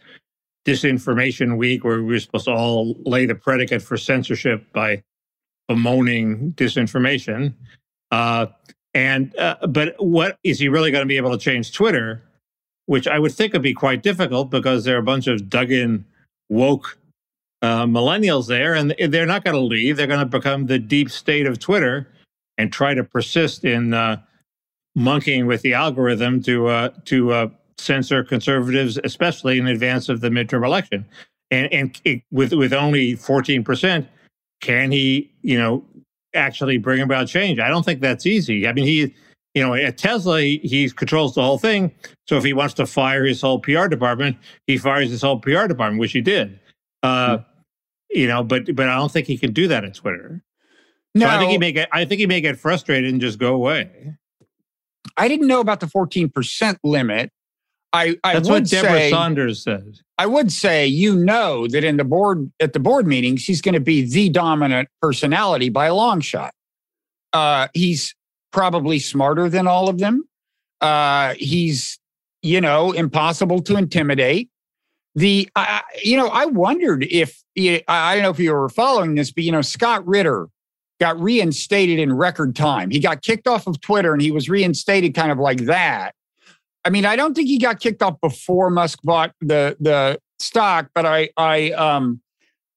[0.64, 5.02] disinformation week, where we were supposed to all lay the predicate for censorship by
[5.68, 7.54] bemoaning disinformation.
[8.10, 8.46] Uh,
[8.94, 12.22] and uh, but what is he really going to be able to change Twitter?
[12.86, 16.04] Which I would think would be quite difficult because there are a bunch of dug-in
[16.48, 16.98] woke
[17.62, 19.96] uh, millennials there, and they're not going to leave.
[19.96, 22.06] They're going to become the deep state of Twitter
[22.58, 24.20] and try to persist in uh,
[24.94, 27.48] monkeying with the algorithm to uh, to uh,
[27.78, 31.04] censor conservatives, especially in advance of the midterm election.
[31.50, 34.08] And and it, with with only fourteen percent,
[34.60, 35.84] can he you know
[36.34, 37.58] actually bring about change?
[37.58, 38.66] I don't think that's easy.
[38.66, 39.14] I mean, he
[39.54, 41.92] you know at Tesla he, he controls the whole thing.
[42.26, 45.66] So if he wants to fire his whole PR department, he fires his whole PR
[45.66, 46.58] department, which he did.
[47.02, 47.38] Uh,
[48.10, 50.42] You know, but but I don't think he can do that at Twitter.
[51.14, 51.88] No, So I think he may get.
[51.92, 54.14] I think he may get frustrated and just go away.
[55.16, 57.30] I didn't know about the 14% limit.
[57.94, 60.00] I, I That's would what Deborah say, Saunders said.
[60.18, 63.74] I would say, you know, that in the board at the board meetings, he's going
[63.74, 66.52] to be the dominant personality by a long shot.
[67.32, 68.14] Uh, he's
[68.52, 70.24] probably smarter than all of them.
[70.80, 71.98] Uh, he's,
[72.42, 74.50] you know, impossible to intimidate.
[75.14, 79.30] The, I, you know, I wondered if I don't know if you were following this,
[79.30, 80.48] but you know, Scott Ritter
[80.98, 82.90] got reinstated in record time.
[82.90, 86.14] He got kicked off of Twitter and he was reinstated kind of like that.
[86.84, 90.90] I mean, I don't think he got kicked off before Musk bought the the stock,
[90.94, 92.20] but I I um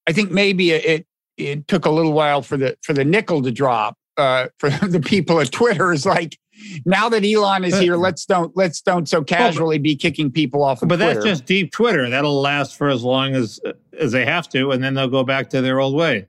[0.07, 1.05] I think maybe it
[1.37, 4.99] it took a little while for the for the nickel to drop uh, for the
[4.99, 5.91] people at Twitter.
[5.91, 6.37] Is like
[6.85, 10.81] now that Elon is here, let's don't let's don't so casually be kicking people off
[10.81, 11.13] of But Twitter.
[11.15, 12.09] that's just deep Twitter.
[12.09, 13.59] That'll last for as long as
[13.99, 16.25] as they have to, and then they'll go back to their old ways.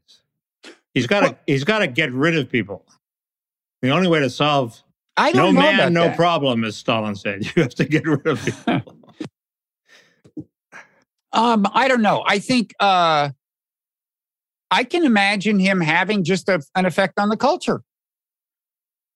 [0.94, 2.84] He's got to he's got to get rid of people.
[3.82, 4.82] The only way to solve
[5.18, 6.16] I no don't know man, about no that.
[6.16, 7.44] problem, as Stalin said.
[7.56, 8.98] You have to get rid of people.
[11.32, 12.24] Um, I don't know.
[12.26, 13.30] I think uh,
[14.70, 17.82] I can imagine him having just a, an effect on the culture.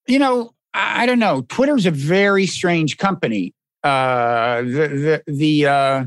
[0.07, 1.43] You know, I, I don't know.
[1.49, 3.55] Twitter's a very strange company.
[3.83, 6.05] Uh, the the the uh,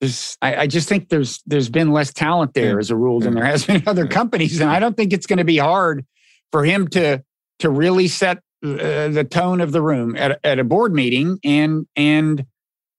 [0.00, 2.78] there's, I, I just think there's there's been less talent there Yeah.
[2.78, 5.38] as a rule than there has been other companies, and I don't think it's going
[5.38, 6.06] to be hard
[6.52, 7.22] for him to
[7.60, 11.38] to really set uh, the tone of the room at, a- at a board meeting
[11.44, 12.44] and and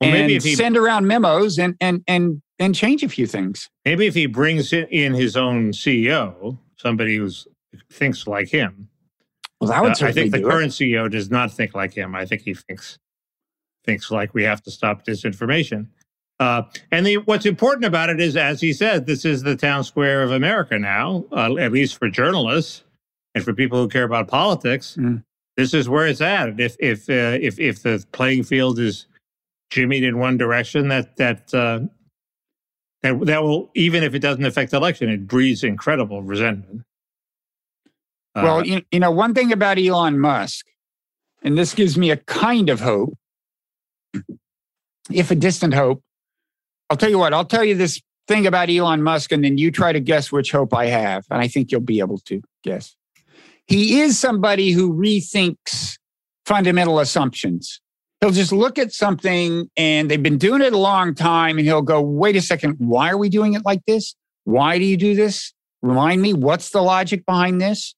[0.01, 3.69] Well, and he- send around memos and and and and change a few things.
[3.85, 7.29] Maybe if he brings in- his own CEO, somebody who
[7.91, 8.89] thinks like him.
[9.59, 10.49] Well, that Uh, would I think the do it.
[10.51, 12.15] current CEO does not think like him.
[12.15, 12.97] I think he thinks
[13.85, 15.87] thinks like we have to stop disinformation.
[16.39, 19.83] Uh, and the, what's important about it is, as he said, this is the town
[19.83, 22.83] square of America now, uh, at least for journalists
[23.39, 25.23] and for people who care about politics, Mm.
[25.57, 26.59] this is where it's at.
[26.59, 29.05] If if uh, if if the playing field is
[29.71, 31.79] jimmied in one direction, that that uh,
[33.03, 36.83] that that will even if it doesn't affect the election, it breeds incredible resentment.
[38.35, 40.65] Uh, Well, you, you know, one thing about Elon Musk,
[41.43, 43.17] and this gives me a kind of hope,
[45.11, 46.01] if a distant hope.
[46.89, 49.71] I'll tell you what, I'll tell you this thing about Elon Musk, and then you
[49.71, 51.25] try to guess which hope I have.
[51.31, 52.95] And I think you'll be able to guess.
[53.69, 55.97] He is somebody who rethinks
[56.45, 57.79] fundamental assumptions.
[58.19, 61.83] He'll just look at something and they've been doing it a long time, and he'll
[61.83, 64.15] go, wait a second, why are we doing it like this?
[64.43, 65.53] Why do you do this?
[65.83, 67.95] Remind me, what's the logic behind this?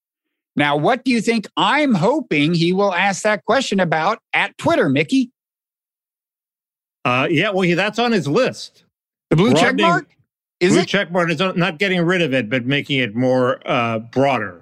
[0.58, 4.90] Now, what do you think I'm hoping he will ask that question about at Twitter,
[4.90, 5.32] Mickey?
[7.06, 8.84] uh, yeah, well, he, that's on his list.
[9.30, 10.08] The blue check mark?
[10.60, 10.88] Is Blue it?
[10.88, 14.61] check mark is not getting rid of it, but making it more uh, broader,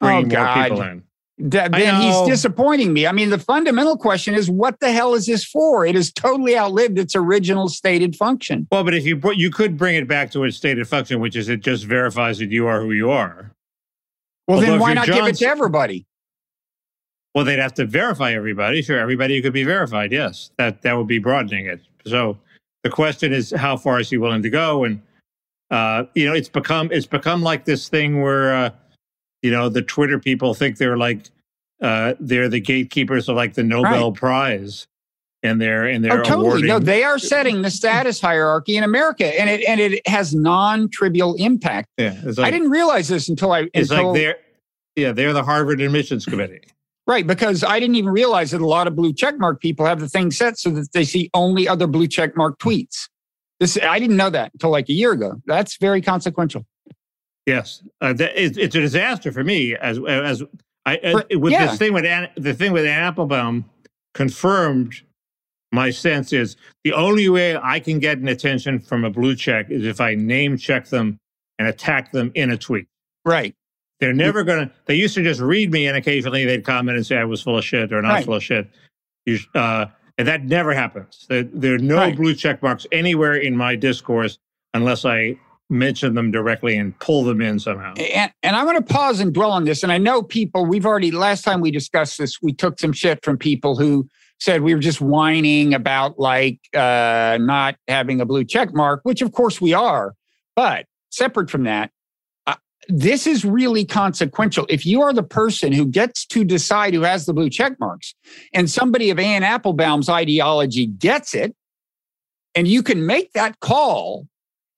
[0.00, 0.62] bringing more God.
[0.62, 1.02] people in.
[1.50, 3.06] Th- then he's disappointing me.
[3.06, 5.86] I mean, the fundamental question is what the hell is this for?
[5.86, 8.66] It has totally outlived its original stated function.
[8.70, 11.36] Well, but if you br- you could bring it back to its stated function, which
[11.36, 13.52] is it just verifies that you are who you are.
[14.46, 16.06] Well, Although then why you're not give it to everybody?
[17.34, 18.82] Well, they'd have to verify everybody.
[18.82, 20.12] Sure, everybody could be verified.
[20.12, 21.80] Yes, that that would be broadening it.
[22.06, 22.36] So
[22.82, 24.84] the question is, how far is he willing to go?
[24.84, 25.00] And
[25.70, 28.70] uh, you know, it's become it's become like this thing where uh,
[29.42, 31.28] you know the Twitter people think they're like
[31.80, 34.86] uh, they're the gatekeepers of like the Nobel Prize,
[35.42, 36.46] and they're and they're Oh, totally.
[36.46, 36.66] awarding.
[36.66, 41.34] No, they are setting the status hierarchy in America, and it and it has non-trivial
[41.36, 41.88] impact.
[41.98, 44.36] yeah, like, I didn't realize this until I It's until, like they're
[44.96, 46.60] yeah they're the Harvard admissions committee.
[47.06, 50.08] Right, because I didn't even realize that a lot of blue checkmark people have the
[50.08, 53.08] thing set so that they see only other blue checkmark tweets.
[53.58, 55.40] This I didn't know that until like a year ago.
[55.46, 56.66] That's very consequential.
[57.46, 60.42] Yes, uh, that, it's, it's a disaster for me as as
[60.86, 61.66] I uh, For- with yeah.
[61.66, 63.64] this thing with Anne, the thing with Anne Applebaum
[64.14, 64.94] confirmed.
[65.72, 69.70] My sense is the only way I can get an attention from a blue check
[69.70, 71.16] is if I name check them
[71.60, 72.86] and attack them in a tweet.
[73.24, 73.54] Right.
[74.00, 74.74] They're never going to.
[74.86, 77.56] They used to just read me, and occasionally they'd comment and say I was full
[77.56, 78.24] of shit or not Right.
[78.24, 78.68] full of shit.
[79.26, 79.86] You, uh,
[80.18, 81.26] and that never happens.
[81.28, 82.16] There, there are no Right.
[82.16, 84.38] blue check marks anywhere in my discourse
[84.74, 85.38] unless I
[85.70, 87.94] mention them directly and pull them in somehow.
[87.94, 89.82] And, and I'm going to pause and dwell on this.
[89.82, 93.24] And I know people, we've already, last time we discussed this, we took some shit
[93.24, 94.08] from people who
[94.40, 99.22] said we were just whining about like uh, not having a blue check mark, which
[99.22, 100.14] of course we are.
[100.56, 101.90] But separate from that,
[102.46, 102.56] uh,
[102.88, 104.66] this is really consequential.
[104.68, 108.14] If you are the person who gets to decide who has the blue check marks
[108.52, 111.54] and somebody of Anne Applebaum's ideology gets it,
[112.54, 114.26] and you can make that call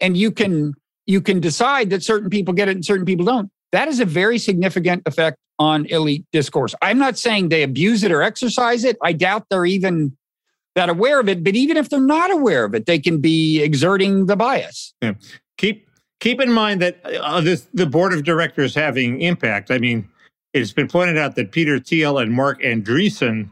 [0.00, 0.74] and you can
[1.06, 3.50] you can decide that certain people get it and certain people don't.
[3.72, 6.74] That is a very significant effect on elite discourse.
[6.82, 8.96] I'm not saying they abuse it or exercise it.
[9.02, 10.16] I doubt they're even
[10.74, 11.44] that aware of it.
[11.44, 14.94] But even if they're not aware of it, they can be exerting the bias.
[15.58, 15.88] keep
[16.20, 19.70] keep in mind that uh, this, the board of directors having impact.
[19.70, 20.08] I mean,
[20.52, 23.50] it's been pointed out that Peter Thiel and Marc Andreessen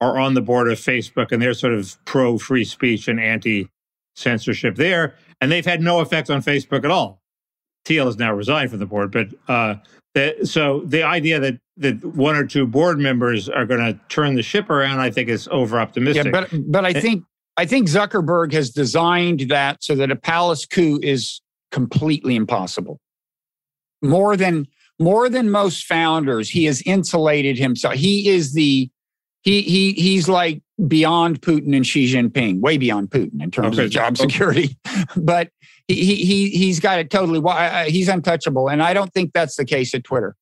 [0.00, 3.68] are on the board of Facebook, and they're sort of pro free speech and anti
[4.16, 7.20] censorship there, and they've had no effect on Facebook at all.
[7.84, 9.74] Thiel has now resigned from the board, but uh,
[10.14, 14.36] the, so the idea that that one or two board members are going to turn
[14.36, 16.26] the ship around, I think, is over optimistic.
[16.26, 17.00] Yeah, but but I Eh.
[17.00, 17.24] think
[17.56, 21.40] I think Zuckerberg has designed that so that a palace coup is
[21.72, 23.00] completely impossible.
[24.02, 24.66] More than
[25.00, 27.94] more than most founders, he has insulated himself.
[27.94, 28.88] He is the
[29.44, 33.84] he he he's like beyond Putin and Xi Jinping, way beyond Putin in terms Okay.
[33.84, 34.22] of job Okay.
[34.22, 34.76] security.
[35.16, 35.50] but
[35.86, 37.40] he he he he's got it totally.
[37.90, 40.34] He's untouchable, and I don't think that's the case at Twitter.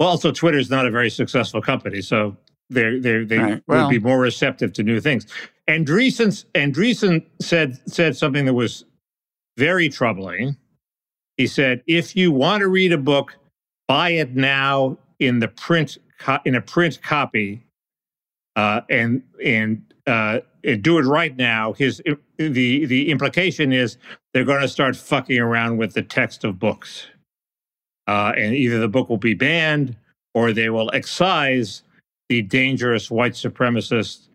[0.00, 2.36] Well, also Twitter is not a very successful company, so
[2.70, 5.26] they they they Right, well- would be more receptive to new things.
[5.68, 8.84] Andreessen Andreessen said said something that was
[9.58, 10.56] very troubling.
[11.36, 13.36] He said, "If you want to read a book,
[13.86, 17.62] buy it now in the print co- in a print copy,
[18.56, 22.02] uh, and and uh, and do it right now." His
[22.36, 23.96] the the implication is
[24.32, 27.06] they're going to start fucking around with the text of books
[28.06, 29.96] uh, and either the book will be banned
[30.34, 31.82] or they will excise
[32.28, 34.28] the dangerous white supremacist,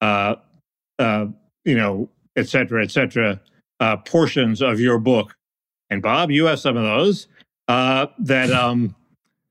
[0.00, 0.36] uh,
[0.98, 1.26] uh,
[1.64, 3.40] you know, et cetera, et cetera,
[3.80, 5.34] uh, portions of your book.
[5.90, 7.28] And Bob, you have some of those
[7.68, 8.94] uh, that um,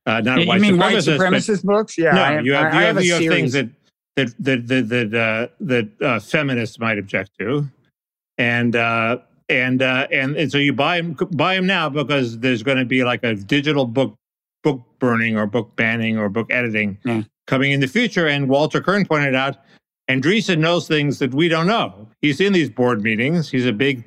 [0.06, 1.98] uh, not You white mean white supremacist, books?
[1.98, 3.70] Yeah, no, I, you have, you I have, a you have things that
[4.16, 7.68] that that that that, uh, that uh, feminists might object to,
[8.38, 9.18] and uh,
[9.50, 12.86] and uh, and and so you buy them buy them now because there's going to
[12.86, 14.16] be like a digital book
[14.64, 17.24] book burning or book banning or book editing Yeah.
[17.48, 18.28] coming in the future.
[18.28, 19.58] And Walter Kirn pointed out,
[20.10, 22.08] Andreessen knows things that we don't know.
[22.22, 23.50] He's in these board meetings.
[23.50, 24.06] He's a big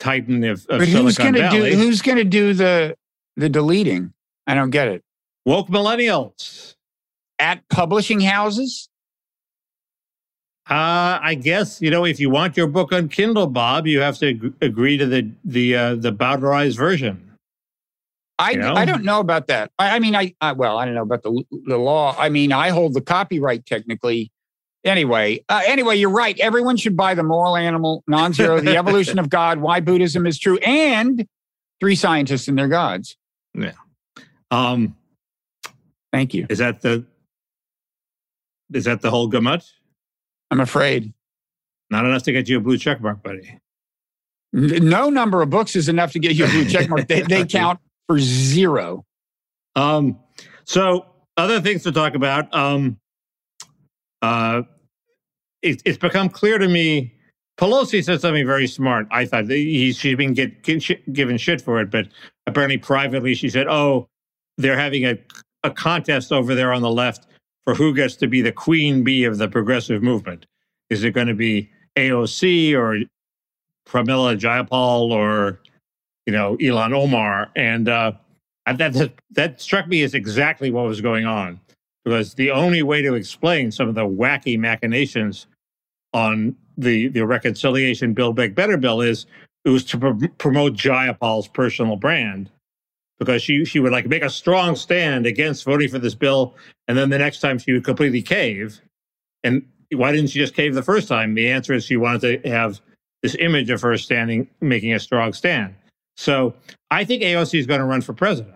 [0.00, 1.74] titan of, of But who's going to do Valley.
[1.74, 2.96] who's going to do the
[3.36, 4.12] the deleting?
[4.46, 5.02] I don't get it.
[5.44, 6.74] Woke millennials.
[7.38, 8.88] At publishing houses?
[10.68, 14.16] Uh, I guess you know if you want your book on Kindle, Bob, you have
[14.18, 17.20] to ag- agree to the the uh, the Bowdlerized version.
[18.38, 18.74] I, You know?
[18.74, 19.70] I don't know about that.
[19.78, 22.16] I, I mean, I, I well, I don't know about the the law.
[22.18, 24.32] I mean, I hold the copyright technically.
[24.84, 26.38] Anyway, uh, anyway, you're right.
[26.40, 30.58] Everyone should buy the Moral Animal, Non-Zero, The Evolution of God, Why Buddhism is True,
[30.58, 31.26] and
[31.80, 33.16] Three Scientists and Their Gods.
[33.54, 33.72] Yeah.
[34.50, 34.94] Um,
[36.12, 36.46] Thank you.
[36.48, 37.04] is that the
[38.72, 39.64] is that the whole gamut?
[40.54, 41.12] I'm afraid
[41.90, 43.58] Not enough to get you a blue check mark, buddy.
[44.52, 47.08] No number of books is enough to get you a blue check mark.
[47.08, 49.04] They, they count for zero.
[49.74, 50.16] Um,
[50.64, 52.54] so other things to talk about.
[52.54, 53.00] Um,
[54.22, 54.62] uh,
[55.62, 57.16] it, it's become clear to me.
[57.58, 59.08] Pelosi said something very smart.
[59.10, 62.06] I thought he, she's been get, get shit, given shit for it, but
[62.46, 64.08] apparently privately she said, "Oh,
[64.56, 65.18] they're having a
[65.64, 67.26] a contest over there on the left
[67.64, 70.46] for who gets to be the queen bee of the progressive movement.
[70.90, 73.00] Is it going to be AOC or
[73.88, 75.60] Pramila Jayapal or
[76.26, 78.12] you know Ilhan Omar?" And uh,
[78.66, 81.60] that, that that struck me as exactly what was going on
[82.04, 85.46] because the only way to explain some of the wacky machinations
[86.12, 89.26] on the the reconciliation bill back better bill is
[89.64, 92.50] it was to pr- promote Jayapal's personal brand
[93.18, 96.54] because she she would like make a strong stand against voting for this bill
[96.88, 98.80] and then the next time she would completely cave
[99.42, 102.50] and why didn't she just cave the first time the answer is she wanted to
[102.50, 102.80] have
[103.22, 105.74] this image of her standing making a strong stand
[106.16, 106.54] so
[106.90, 108.54] I think AOC is going to run for president.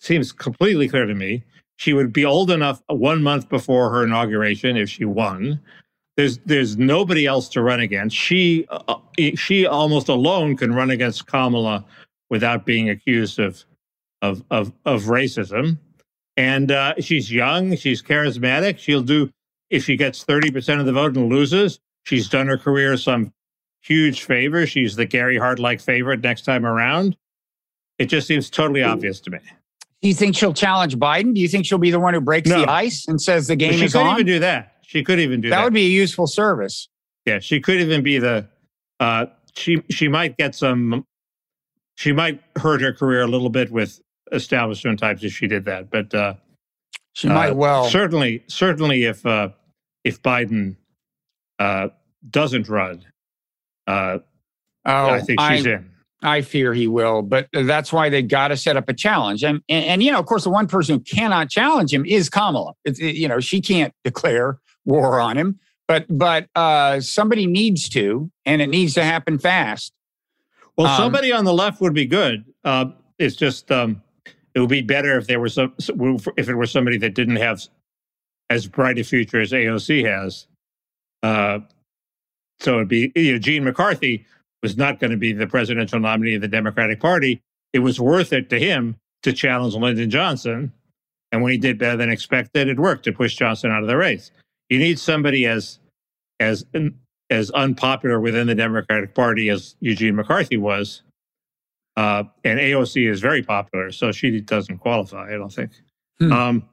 [0.00, 1.44] Seems completely clear to me.
[1.76, 5.60] She would be old enough one month before her inauguration if she won.
[6.16, 8.14] There's there's nobody else to run against.
[8.14, 8.96] She uh,
[9.36, 11.84] she almost alone can run against Kamala
[12.30, 13.64] without being accused of
[14.22, 15.78] of of, of racism.
[16.36, 17.76] And uh, she's young.
[17.76, 18.78] She's charismatic.
[18.78, 19.30] She'll do
[19.68, 21.78] if she gets thirty percent of the vote and loses.
[22.04, 23.32] She's done her career some
[23.82, 24.66] huge favor.
[24.66, 27.16] She's the Gary Hart like favorite next time around.
[27.98, 29.38] It just seems totally obvious to me.
[30.00, 31.34] Do you think she'll challenge Biden?
[31.34, 32.60] Do you think she'll be the one who breaks No.
[32.62, 34.76] the ice and says the game she is could even do that.
[34.82, 35.64] She could even do that that.
[35.64, 36.88] would be a useful service.
[37.26, 38.48] yeah, she could even be the.
[38.98, 41.04] Uh, she she might get some.
[42.00, 44.00] She might hurt her career a little bit with
[44.32, 45.90] establishment types if she did that.
[45.90, 46.32] But uh,
[47.12, 47.90] She uh, might well.
[47.90, 49.50] certainly certainly if uh,
[50.02, 50.76] if Biden
[51.58, 51.88] uh,
[52.30, 53.04] doesn't run,
[53.86, 54.16] uh,
[54.86, 55.90] oh, I think she's in.
[56.22, 59.44] I fear he will, but that's why they got to set up a challenge.
[59.44, 62.30] And, and and you know, of course, the one person who cannot challenge him is
[62.30, 62.72] Kamala.
[62.86, 67.90] It's, it- you know, she can't declare war on him, but but uh, somebody needs
[67.90, 69.92] to, and it needs to happen fast.
[70.80, 72.44] Well, Um, somebody on the left would be good.
[72.64, 72.86] Uh,
[73.18, 74.02] it's just um,
[74.54, 77.60] it would be better if there was some if it were somebody that didn't have
[78.48, 80.46] as bright a future as AOC has.
[81.22, 81.58] Uh,
[82.60, 84.24] so it'd be you know Gene McCarthy
[84.62, 87.42] was not going to be the presidential nominee of the Democratic Party.
[87.74, 90.72] It was worth it to him to challenge Lyndon Johnson,
[91.30, 93.98] and when he did better than expected, it worked to push Johnson out of the
[93.98, 94.30] race.
[94.70, 95.78] You need somebody as
[96.40, 96.64] as
[97.30, 101.02] as unpopular within the Democratic Party as Eugene McCarthy was.
[101.96, 105.70] Uh, and AOC is very popular, so she doesn't qualify, I don't think.
[106.18, 106.32] Hmm.
[106.32, 106.68] Um,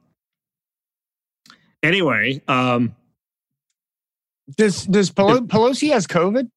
[1.82, 2.94] anyway, um,
[4.56, 6.48] Does does Pelo- Pelosi has COVID?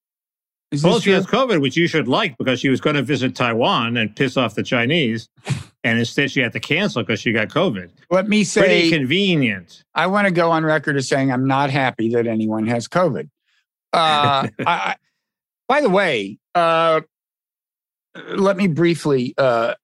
[0.72, 3.98] Is Pelosi has COVID, which you should like because she was going to visit Taiwan
[3.98, 5.28] and piss off the Chinese.
[5.84, 7.90] And instead, she had to cancel because she got COVID.
[8.12, 9.84] Let me Pretty say, convenient.
[9.96, 13.28] I want to go on record as saying I'm not happy that anyone has COVID.
[13.94, 14.96] Uh, I,
[15.68, 17.02] by the way, uh,
[18.34, 19.76] let me briefly uh,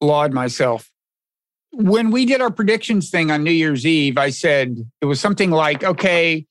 [0.00, 0.90] laud myself.
[1.72, 5.50] When we did our predictions thing on New Year's Eve, I said it was something
[5.50, 6.46] like, okay,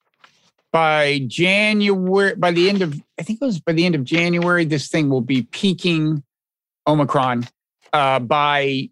[0.71, 4.65] by January, by the end of, I think it was by the end of January,
[4.65, 6.23] this thing will be peaking
[6.87, 7.47] Omicron.
[7.93, 8.89] Uh, by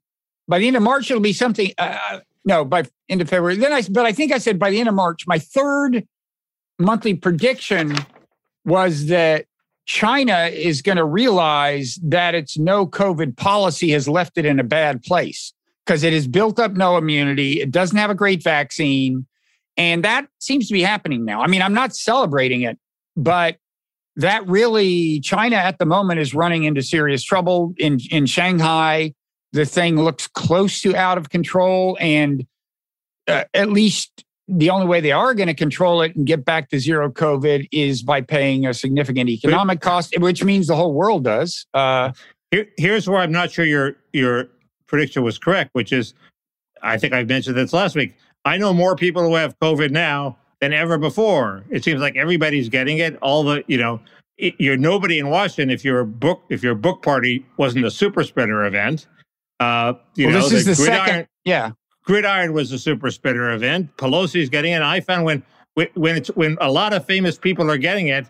[0.47, 1.71] by the end of March, it'll be something.
[1.77, 3.55] Uh, no, by end of February.
[3.55, 5.25] Then I, but I think I said by the end of March.
[5.25, 6.05] My third
[6.81, 7.95] monthly prediction
[8.65, 9.45] was that
[9.85, 14.63] China is going to realize that its no COVID policy has left it in a
[14.63, 15.53] bad place
[15.85, 17.59] because it has built up no immunity.
[17.59, 19.25] It doesn't have a great vaccine.
[19.77, 21.41] And that seems to be happening now.
[21.41, 22.77] I mean, I'm not celebrating it,
[23.15, 23.57] but
[24.17, 29.13] that really, China at the moment is running into serious trouble in, in Shanghai.
[29.53, 32.45] the thing looks close to out of control, and
[33.27, 36.69] uh, at least the only way they are going to control it and get back
[36.69, 41.23] to zero COVID is by paying a significant economic cost, which means the whole world
[41.23, 41.65] does.
[41.73, 42.11] Uh,
[42.51, 44.49] Here, here's where I'm not sure your your
[44.87, 46.13] prediction was correct, which is,
[46.83, 48.15] I think I mentioned this last week.
[48.43, 51.63] I know more people who have COVID now than ever before.
[51.69, 53.17] It seems like everybody's getting it.
[53.21, 54.01] All the you know,
[54.37, 58.23] it, you're nobody in Washington if your book if your book party wasn't a super
[58.23, 59.07] spreader event.
[59.61, 61.27] Uh, you well, know, this is the gridiron- second.
[61.45, 61.71] Yeah.
[62.03, 63.95] Gridiron was a super spreader event.
[63.97, 64.81] Pelosi's getting it.
[64.81, 65.43] I found when
[65.93, 68.27] when it's when a lot of famous people are getting it,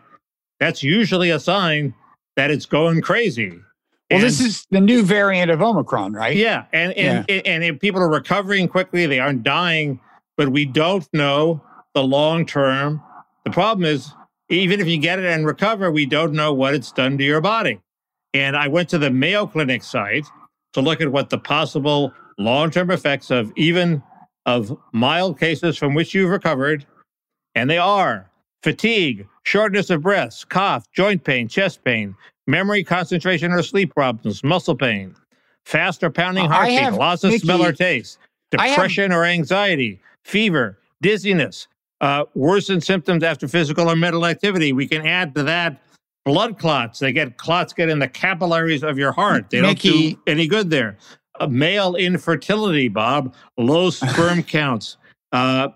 [0.59, 1.93] that's usually a sign
[2.35, 3.49] that it's going crazy.
[3.49, 3.59] Well,
[4.19, 6.35] And- this is the new variant of Omicron, right?
[6.35, 9.99] yeah, and and, and if people are recovering quickly, they aren't dying,
[10.37, 11.61] but we don't know
[11.95, 13.01] the long term.
[13.45, 14.13] The problem is,
[14.49, 17.41] even if you get it and recover, we don't know what it's done to your
[17.41, 17.79] body.
[18.33, 20.25] And I went to the Mayo Clinic site
[20.73, 22.13] to look at what the possible
[22.43, 24.01] long term effects of even
[24.45, 26.85] of mild cases from which you've recovered,
[27.55, 28.29] and they are
[28.63, 32.15] fatigue, shortness of breath, cough, joint pain, chest pain,
[32.47, 35.15] memory, concentration, or sleep problems, muscle pain,
[35.65, 38.17] fast or pounding heartbeat, have- loss of smell or taste,
[38.57, 41.67] I have- depression or anxiety, fever, dizziness,
[42.01, 44.73] uh, worsened symptoms after physical or mental activity.
[44.73, 45.81] We can add to that
[46.25, 46.99] blood clots.
[46.99, 49.49] They get clots get in the capillaries of your heart.
[49.49, 50.97] They Mickey- don't do any good there.
[51.47, 54.97] Male infertility, Bob, low sperm counts.
[55.31, 55.69] Uh,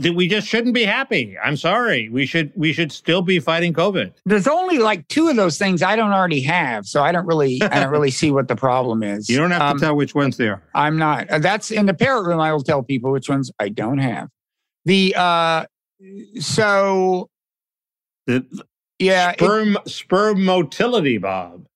[0.00, 1.36] th- we just shouldn't be happy.
[1.42, 2.08] I'm sorry.
[2.10, 4.12] We should we should still be fighting COVID.
[4.24, 7.60] There's only like two of those things I don't already have, so I don't really,
[7.62, 9.28] I don't really see what the problem is.
[9.30, 10.62] You don't have Um, to tell which ones they are.
[10.74, 11.28] I'm not.
[11.30, 12.40] Uh, That's in the parrot room.
[12.40, 14.28] I will tell people which ones I don't have.
[14.84, 15.64] The uh,
[16.40, 17.28] so
[18.26, 18.44] The
[18.98, 21.66] yeah, it- sperm sperm motility, Bob.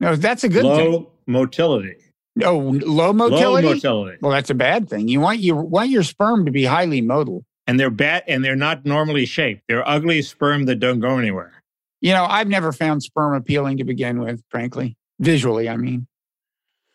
[0.00, 1.06] no, that's a good low thing.
[1.26, 1.96] motility.
[2.44, 3.66] Oh, low motility.
[3.66, 4.18] Low motility.
[4.22, 5.08] well, that's a bad thing.
[5.08, 7.44] You want you want your sperm to be highly modal.
[7.66, 9.62] and they're bad and they're not normally shaped.
[9.68, 11.52] They're ugly sperm that don't go anywhere.
[12.00, 14.96] You know, I've never found sperm appealing to begin with, frankly.
[15.20, 16.06] Visually, I mean.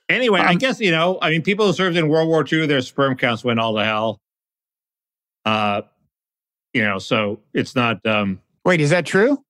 [0.09, 1.17] Anyway, I Um, guess you know.
[1.21, 3.83] I mean, people who served in World War II, their sperm counts went all to
[3.85, 4.19] hell.
[5.45, 5.81] Uh,
[6.73, 8.05] you know, so it's not.
[8.05, 9.43] um Wait, is that true?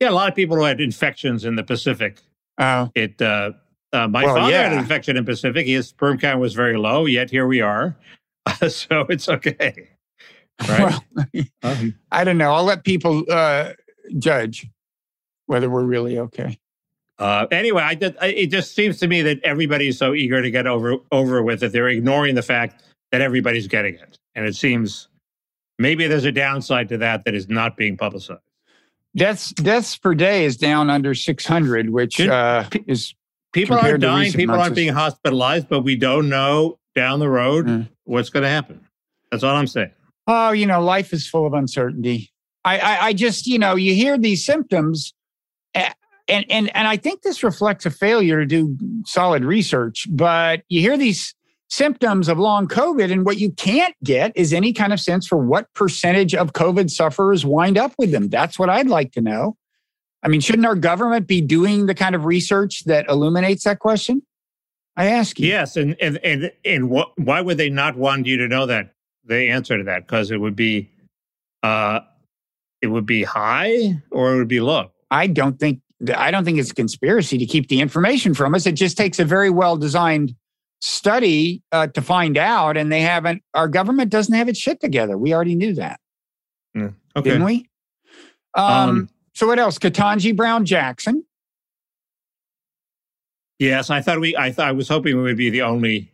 [0.00, 2.20] Yeah, a lot of people who had infections in the Pacific.
[2.58, 3.20] Oh, It.
[3.22, 3.52] uh
[3.96, 5.66] uh, my Well, father had an infection in Pacific.
[5.66, 7.96] His sperm count was very low, yet here we are.
[8.68, 9.88] so it's okay,
[10.68, 10.94] right?
[11.14, 12.52] well, Um, I don't know.
[12.52, 13.72] I'll let people uh,
[14.18, 14.68] judge
[15.46, 16.58] whether we're really okay.
[17.18, 20.50] Uh, anyway, I did, I, it just seems to me that everybody's so eager to
[20.50, 21.72] get over over with it.
[21.72, 25.08] They're ignoring the fact that everybody's getting it, and it seems
[25.78, 28.42] maybe there's a downside to that that is not being publicized.
[29.16, 33.14] Deaths deaths per day is down under 600, which uh, is
[33.56, 37.66] People aren't dying, people months, aren't being hospitalized, but we don't know down the road
[37.66, 37.88] Mm.
[38.04, 38.80] what's going to happen.
[39.30, 39.90] That's all I'm saying.
[40.28, 42.30] oh, you know, life is full of uncertainty.
[42.64, 45.14] I, I, I just, you know, you hear these symptoms,
[45.74, 45.94] and
[46.28, 50.06] and and I think this reflects a failure to do solid research.
[50.10, 51.34] But you hear these
[51.68, 55.38] symptoms of long COVID, and what you can't get is any kind of sense for
[55.38, 58.28] what percentage of COVID sufferers wind up with them.
[58.28, 59.56] That's what I'd like to know.
[60.26, 64.22] I mean, shouldn't our government be doing the kind of research that illuminates that question?
[64.96, 65.46] I ask you.
[65.46, 68.92] Yes, and and and and what, why would they not want you to know that
[69.24, 70.04] the answer to that?
[70.04, 70.90] Because it would be,
[71.62, 72.00] uh,
[72.82, 74.90] it would be high or it would be low.
[75.12, 75.80] I don't think
[76.12, 78.66] I don't think it's a conspiracy to keep the information from us.
[78.66, 80.34] It just takes a very well designed
[80.80, 83.44] study uh, to find out, and they haven't.
[83.54, 85.16] Our government doesn't have its shit together.
[85.16, 86.00] We already knew that,
[86.76, 86.90] Okay.
[87.22, 87.68] didn't we?
[88.54, 89.78] Um, Um, so what else?
[89.78, 91.22] Ketanji Brown Jackson.
[93.58, 94.34] Yes, I thought we.
[94.34, 96.10] I thought I was hoping we would be the only,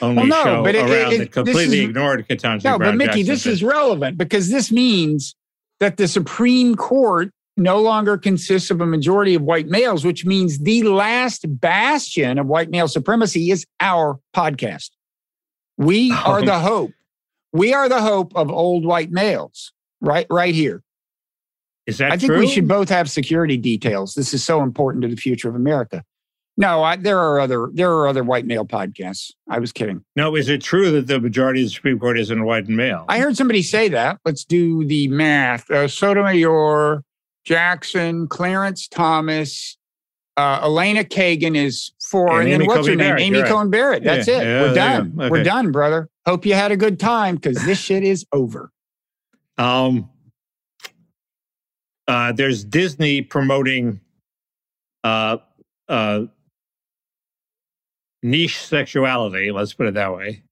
[0.00, 2.72] only Well, no, show but it- around it- that completely is- ignored Ketanji Brown.
[2.72, 3.26] No, Brown but Mickey, Jackson.
[3.34, 5.34] this is relevant because this means
[5.80, 10.60] that the Supreme Court no longer consists of a majority of white males, which means
[10.60, 14.90] the last bastion of white male supremacy is our podcast.
[15.76, 16.44] We are Oh.
[16.44, 16.92] the hope.
[17.52, 20.26] We are the hope of old white males, right?
[20.30, 20.82] Right here.
[21.86, 22.38] Is that I think true?
[22.40, 24.14] we should both have security details.
[24.14, 26.02] This is so important to the future of America.
[26.56, 29.32] No, I, there are other there are other white male podcasts.
[29.50, 30.04] I was kidding.
[30.14, 33.04] No, is it true that the majority of the Supreme Court isn't white and male?
[33.08, 34.18] I heard somebody say that.
[34.24, 35.68] Let's do the math.
[35.70, 37.02] Uh, Sotomayor,
[37.44, 39.76] Jackson, Clarence Thomas,
[40.36, 42.98] uh, Elena Kagan is four, And and, then what's her name?
[42.98, 43.50] Barrett, Amy right.
[43.50, 44.04] Coney Barrett.
[44.04, 44.44] That's Yeah, it.
[44.44, 45.12] yeah, We're done.
[45.16, 45.28] go.
[45.30, 46.08] We're done, brother.
[46.24, 48.70] Hope you had a good time because this shit is over.
[49.58, 50.08] Um,
[52.06, 54.00] uh, there's Disney promoting
[55.02, 55.38] uh,
[55.88, 56.22] uh,
[58.22, 59.50] niche sexuality.
[59.50, 60.42] Let's put it that way.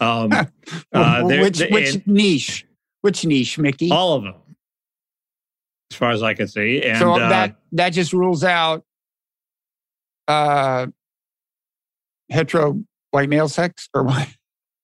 [0.00, 0.30] Um,
[0.92, 2.66] uh, which which niche?
[3.00, 3.90] Which niche, Mickey?
[3.90, 4.34] All of them,
[5.90, 6.82] as far as I can see.
[6.82, 8.84] And, so uh, that that just rules out
[10.28, 10.86] uh,
[12.30, 14.28] hetero white male sex or what?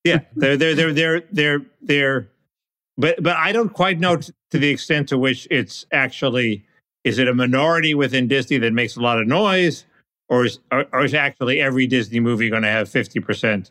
[0.05, 2.31] yeah, they're they're they're they're they're they're,
[3.01, 6.65] but but I don't quite know t- to the extent to which it's actually
[7.05, 9.85] is it a minority within Disney that makes a lot of noise,
[10.29, 13.71] or is or, or is actually every Disney movie going to have fifty percent,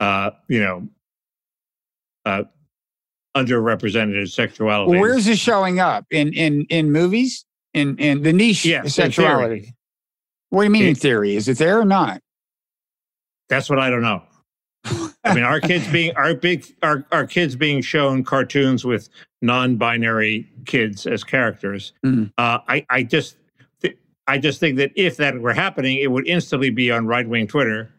[0.00, 0.88] uh, you know,
[2.26, 2.44] uh,
[3.36, 4.92] underrepresented sexuality?
[4.92, 7.44] Well, where's it showing up in in in movies?
[7.72, 9.74] In in the niche yeah, sexuality.
[10.50, 11.34] What do you mean it, in theory?
[11.34, 12.20] Is it there or not?
[13.48, 14.22] That's what I don't know.
[14.84, 19.08] I mean, our kids being our big our our kids being shown cartoons with
[19.42, 21.92] non-binary kids as characters.
[22.04, 22.32] Mm.
[22.38, 23.36] Uh, I I just
[23.80, 27.28] th- I just think that if that were happening, it would instantly be on right
[27.28, 27.90] wing Twitter,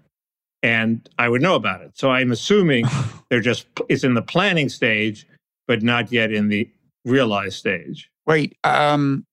[0.61, 1.97] and I would know about it.
[1.97, 2.85] So I'm assuming
[3.29, 5.27] they're just it's in the planning stage,
[5.67, 6.69] but not yet in the
[7.05, 8.09] realized stage.
[8.27, 9.25] Wait, um,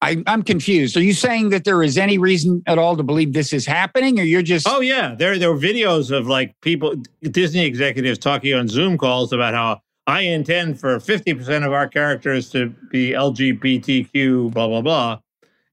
[0.00, 0.96] I, am confused.
[0.96, 4.20] Are you saying that there is any reason at all to believe this is happening,
[4.20, 4.68] or you're just?
[4.68, 9.32] Oh yeah, there there were videos of like people, Disney executives talking on Zoom calls
[9.32, 14.82] about how I intend for 50 percent of our characters to be LGBTQ, blah blah
[14.82, 15.18] blah,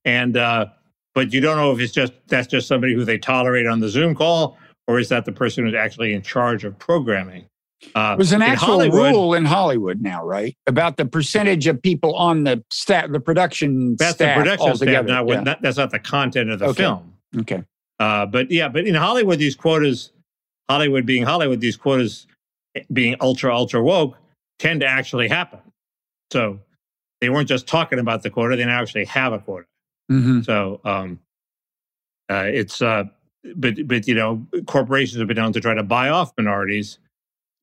[0.06, 0.68] and uh,
[1.14, 3.90] but you don't know if it's just that's just somebody who they tolerate on the
[3.90, 4.58] Zoom call,
[4.88, 7.48] or is that the person who's actually in charge of programming?
[7.94, 12.44] Uh, There's an actual rule in Hollywood now, right, about the percentage of people on
[12.44, 15.08] the staff, the production that's staff the production altogether.
[15.08, 15.26] staff.
[15.26, 15.56] Not, yeah.
[15.62, 16.84] that's not the content of the okay.
[16.84, 17.14] film.
[17.40, 17.64] Okay.
[18.00, 20.12] Uh, but yeah, but in Hollywood, these quotas,
[20.70, 22.28] Hollywood being Hollywood, these quotas
[22.92, 24.18] being ultra ultra woke
[24.60, 25.60] tend to actually happen.
[26.32, 26.60] So
[27.22, 29.66] they weren't just talking about the quota; they now actually have a quota.
[30.12, 30.42] Mm-hmm.
[30.42, 31.20] So um,
[32.30, 33.06] uh, it's uh,
[33.56, 37.00] but but you know, corporations have been known to try to buy off minorities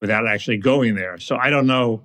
[0.02, 1.16] without actually going there.
[1.18, 2.02] So I don't know.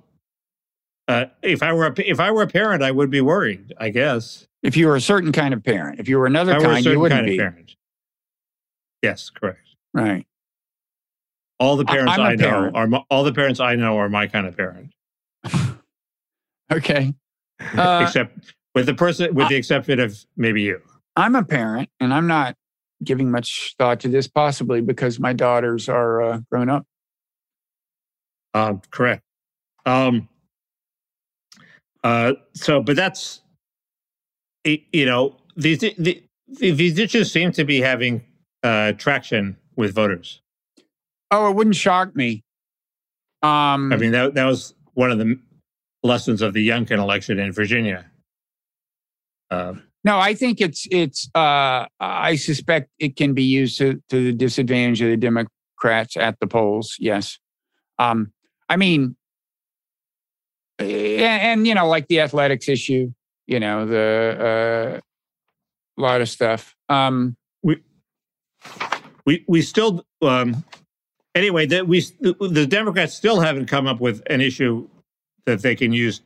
[1.08, 3.74] Uh, if I were a, if I were a parent, I would be worried.
[3.78, 6.62] I guess if you were a certain kind of parent, if you were another if
[6.62, 7.36] kind, you wouldn't kind be.
[7.36, 7.76] parent.
[9.02, 9.68] Yes, correct.
[9.92, 10.26] Right.
[11.58, 12.76] All the parents I, I know parent.
[12.76, 14.92] are my, all the parents I know are my kind of parent.
[16.72, 17.12] okay.
[17.76, 20.80] Uh, Except with the person, with I, the exception of maybe you.
[21.16, 22.54] I'm a parent, and I'm not
[23.02, 26.86] giving much thought to this, possibly because my daughters are uh, grown up.
[28.54, 29.22] Um, correct.
[29.86, 30.28] Um,
[32.04, 33.40] uh, so, but that's,
[34.64, 38.24] you know, these the, these issues seem to be having
[38.62, 40.40] uh, traction with voters.
[41.30, 42.42] Oh, it wouldn't shock me.
[43.42, 45.38] Um, I mean, that that was one of the
[46.02, 48.06] lessons of the Youngkin election in Virginia.
[49.50, 49.74] Uh,
[50.04, 51.28] no, I think it's it's.
[51.34, 56.38] Uh, I suspect it can be used to to the disadvantage of the Democrats at
[56.40, 56.96] the polls.
[56.98, 57.38] Yes.
[57.98, 58.32] Um,
[58.68, 59.16] I mean,
[60.78, 63.12] and, and, you know, like the athletics issue,
[63.46, 66.76] you know, the uh, lot of stuff.
[66.88, 67.82] Um, we
[69.24, 70.64] we we still um,
[71.34, 74.88] anyway that we the Democrats still haven't come up with an issue
[75.46, 76.20] that they can use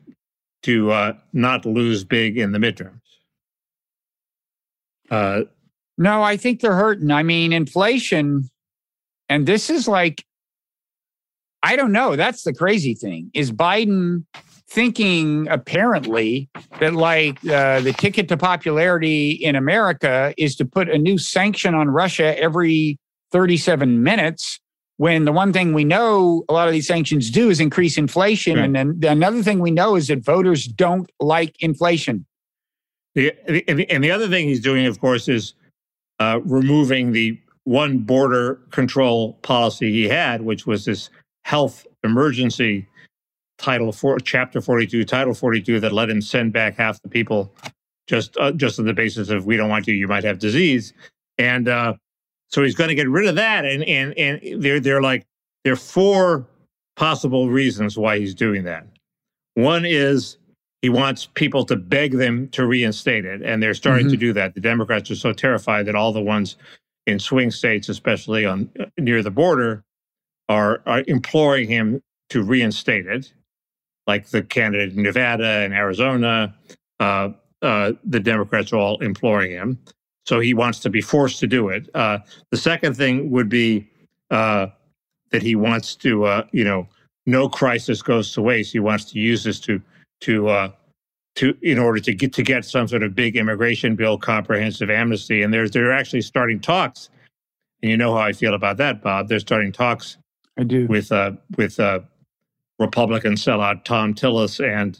[0.65, 3.01] to uh, not lose big in the midterms.
[5.11, 5.43] Uh,
[5.99, 7.11] no, I think they're hurting.
[7.11, 8.51] I mean, inflation,
[9.29, 10.25] and this is like
[11.63, 12.17] I don't know.
[12.17, 13.31] That's the crazy thing.
[13.35, 14.25] Is Biden
[14.73, 16.49] thinking apparently
[16.81, 21.75] that like uh, the ticket to popularity in America is to put a new sanction
[21.75, 22.99] on Russia every
[23.33, 24.61] 37 minutes
[24.97, 28.57] when the one thing we know a lot of these sanctions do is increase inflation
[28.57, 28.65] right.
[28.65, 32.25] and then another thing we know is that voters don't like inflation
[33.15, 33.33] the,
[33.91, 35.55] and the other thing he's doing of course is
[36.21, 41.11] uh, removing the one border control policy he had which was this
[41.45, 42.87] health emergency
[43.59, 47.55] title for chapter 42 title 42 that let him send back half the people
[48.07, 50.93] just uh, just on the basis of we don't want you you might have disease.
[51.39, 51.95] And uh,
[52.49, 55.25] so he's going to get rid of that and and and they're they're like
[55.65, 56.47] there are four
[56.97, 58.87] possible reasons why he's doing that.
[59.55, 60.39] One is
[60.83, 64.13] he wants people to beg them to reinstate it and they're starting mm-hmm.
[64.13, 64.55] to do that.
[64.55, 66.57] The democrats are so terrified that all the ones
[67.07, 69.85] in swing states especially on uh, near the border
[70.53, 73.33] are, are imploring him to reinstate it,
[74.07, 76.55] like the candidate in Nevada and Arizona.
[77.01, 77.31] Uh,
[77.63, 79.79] uh, the Democrats are all imploring him.
[80.27, 81.89] So he wants to be forced to do it.
[81.95, 82.19] Uh,
[82.51, 83.89] the second thing would be
[84.31, 84.67] uh,
[85.31, 86.87] that he wants to, uh, you know,
[87.27, 88.73] no crisis goes to waste.
[88.73, 89.81] He wants to use this to
[90.21, 90.69] to uh,
[91.37, 95.43] to in order to get to get some sort of big immigration bill, comprehensive amnesty.
[95.43, 97.11] And there's they're actually starting talks
[97.83, 99.29] and you know how I feel about that, Bob.
[99.29, 100.17] They're starting talks
[100.59, 100.87] I do.
[100.87, 102.01] with uh, with uh,
[102.79, 104.99] Republican sellout Thom Tillis and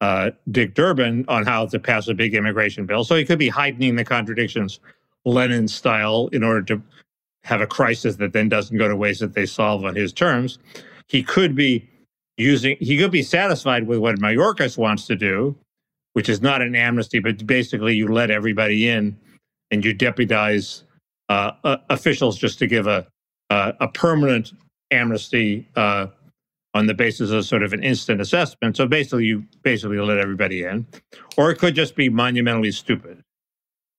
[0.00, 3.04] uh, Dick Durbin on how to pass a big immigration bill.
[3.04, 4.80] So he could be heightening the contradictions,
[5.24, 6.82] Lenin style, in order to
[7.44, 10.58] have a crisis that then doesn't go to waste that they solve on his terms.
[11.08, 11.88] He could be
[12.36, 12.76] using.
[12.80, 15.56] He could be satisfied with what Mayorkas wants to do,
[16.14, 19.16] which is not an amnesty, but basically you let everybody in
[19.70, 20.84] and you deputize
[21.28, 23.06] uh, uh, officials just to give a
[23.50, 24.52] uh, a permanent
[24.90, 26.06] amnesty uh,
[26.74, 28.76] on the basis of sort of an instant assessment.
[28.76, 30.86] So basically, you basically let everybody in,
[31.36, 33.22] or it could just be monumentally stupid.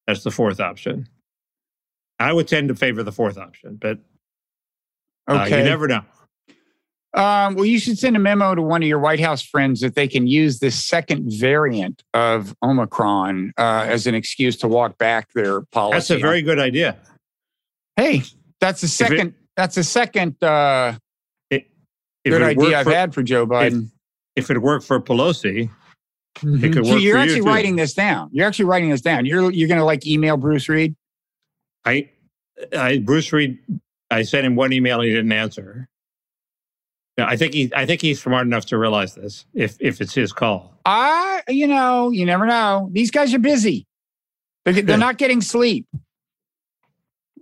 [0.08, 1.08] That's the fourth option.
[2.20, 4.00] I would tend to favor the fourth option, but
[5.28, 5.60] uh, Okay.
[5.60, 6.04] you never know.
[7.14, 9.96] Um, well, you should send a memo to one of your White House friends that
[9.96, 15.34] they can use this second variant of Omicron uh, as an excuse to walk back
[15.34, 15.96] their policy.
[15.96, 16.98] That's a very good idea.
[17.98, 18.24] hey,
[18.62, 19.34] that's the second.
[19.62, 20.94] That's the second uh,
[21.52, 21.64] If
[22.26, 23.92] good it idea I've for- had for Joe Biden.
[24.36, 25.70] If it worked for Pelosi,
[26.40, 26.64] Mhm.
[26.64, 27.46] it could So work you're for you, actually too.
[27.48, 28.30] writing this down.
[28.32, 29.26] You're actually writing this down.
[29.28, 30.96] You're you're going to like email Bruce Reed.
[31.86, 32.10] I,
[32.76, 33.60] I Bruce Reed,
[34.10, 35.02] I sent him one email.
[35.02, 35.88] He didn't answer.
[37.20, 39.46] Yeah, I think he, I think he's smart enough to realize this.
[39.54, 42.90] If if it's his call, I, you know, you never know.
[42.92, 43.86] These guys are busy.
[44.66, 45.86] They're, they're not getting sleep.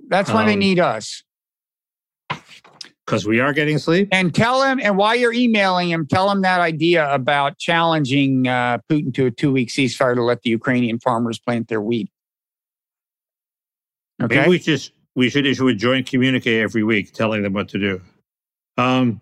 [0.08, 1.24] That's why they Um, need us.
[3.10, 4.08] Because we are getting sleep.
[4.12, 8.78] And tell him, and while you're emailing him, tell him that idea about challenging uh,
[8.88, 12.12] Putin to a two week ceasefire to let the Ukrainian farmers plant their wheat.
[14.22, 14.36] Okay.
[14.36, 17.80] Maybe we just we should issue a joint communique every week telling them what to
[17.80, 18.02] do.
[18.78, 19.22] Um,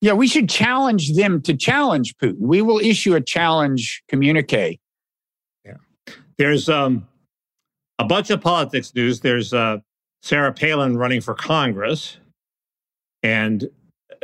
[0.00, 2.38] yeah, we should challenge them to challenge Putin.
[2.38, 4.80] We will issue a challenge communique.
[5.64, 5.74] Yeah.
[6.38, 7.06] there's um,
[7.98, 9.20] a bunch of politics news.
[9.20, 9.78] There's uh,
[10.22, 12.18] Sarah Palin running for Congress,
[13.26, 13.68] and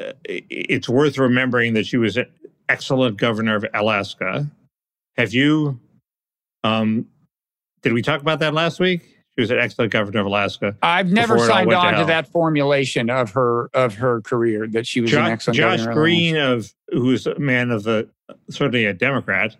[0.01, 2.27] uh, it's worth remembering that she was an
[2.69, 4.49] excellent governor of Alaska.
[5.17, 5.81] Have you?
[6.65, 7.07] Um,
[7.83, 9.03] did we talk about that last week?
[9.35, 10.77] She was an excellent governor of Alaska.
[10.83, 13.95] I've never Before it all signed went to on to that formulation of her of
[13.95, 17.39] her career that she was Jo- an excellent Josh governor of Green of who's a
[17.39, 18.09] man of the
[18.51, 19.57] certainly a Democrat.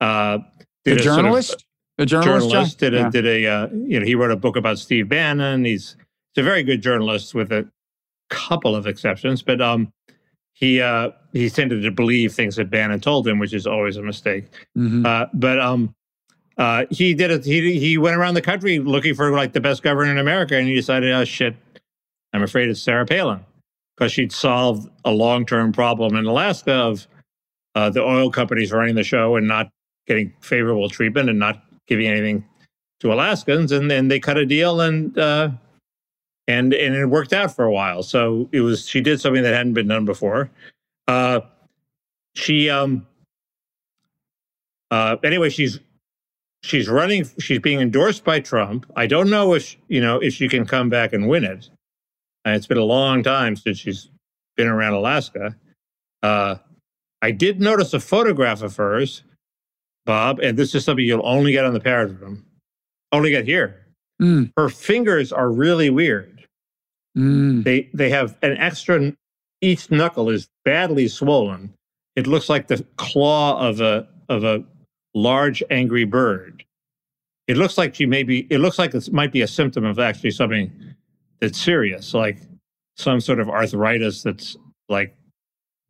[0.00, 0.38] Uh,
[0.84, 1.64] the a sort of- journalist.
[1.98, 3.10] the journalist, journalist did a Yeah.
[3.10, 5.64] did a uh, you know he wrote a book about Steve Bannon.
[5.64, 5.96] He's
[6.34, 7.68] he's a very good journalist with a
[8.28, 9.92] couple of exceptions, but um
[10.52, 14.02] he uh he tended to believe things that Bannon told him, which is always a
[14.02, 14.46] mistake.
[14.76, 15.06] Mhm.
[15.06, 15.94] Uh, but um
[16.58, 17.44] uh he did it.
[17.44, 20.66] He he went around the country looking for like the best governor in America, and
[20.66, 21.54] he decided, oh shit,
[22.32, 23.40] I'm afraid it's Sarah Palin
[23.96, 27.06] because she'd solved a long term problem in Alaska of
[27.74, 29.70] uh, the oil companies running the show and not
[30.06, 32.44] getting favorable treatment and not giving anything
[33.00, 35.50] to Alaskans, and then they cut a deal and uh,
[36.48, 38.02] and and it worked out for a while.
[38.02, 40.50] So it was she did something that hadn't been done before.
[41.08, 41.40] Uh,
[42.34, 43.06] she um
[44.90, 45.80] uh, anyway she's
[46.62, 48.86] she's running she's being endorsed by Trump.
[48.96, 51.68] I don't know if you know if she can come back and win it.
[52.44, 54.08] And it's been a long time since she's
[54.56, 55.56] been around Alaska.
[56.22, 56.56] Uh,
[57.22, 59.22] I did notice a photograph of hers,
[60.04, 62.44] Bob, and this is something you'll only get on the parrot room,
[63.10, 63.84] only get here.
[64.22, 66.35] Mm, Her fingers are really weird.
[67.16, 67.64] Mm.
[67.64, 69.12] They they have an extra.
[69.60, 71.72] Each knuckle is badly swollen.
[72.14, 74.64] It looks like the claw of a of a
[75.14, 76.64] large angry bird.
[77.48, 78.46] It looks like she may be.
[78.50, 80.70] It looks like it might be a symptom of actually something
[81.40, 82.38] that's serious, like
[82.96, 84.56] some sort of arthritis that's
[84.88, 85.14] like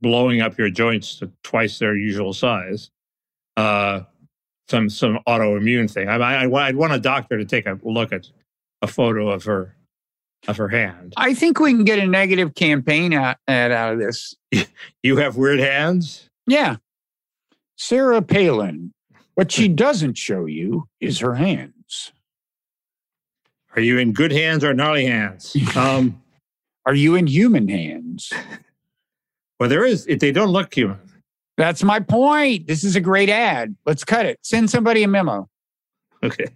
[0.01, 2.91] blowing up your joints to twice their usual size.
[3.57, 4.01] Uh,
[4.69, 6.09] some some autoimmune thing.
[6.09, 8.29] I, I I'd want a doctor to take a look at
[8.83, 9.76] a photo of her
[10.49, 11.15] of her hand.
[11.17, 14.35] I think we can get a negative campaign out, ad out of this.
[15.03, 16.29] You have weird hands.
[16.47, 16.77] Yeah.
[17.77, 18.93] Sarah Palin.
[19.35, 22.13] What she doesn't show you is her hands.
[23.77, 25.55] Are you in good hands or gnarly hands?
[25.77, 26.23] Um,
[26.87, 28.33] Are you in human hands?
[29.61, 30.07] well, there is.
[30.07, 30.99] They don't look human.
[31.57, 32.67] That's my point.
[32.67, 33.77] This is a great ad.
[33.87, 34.39] Let's cut it.
[34.43, 35.49] Send somebody a memo.
[36.23, 36.47] Okay.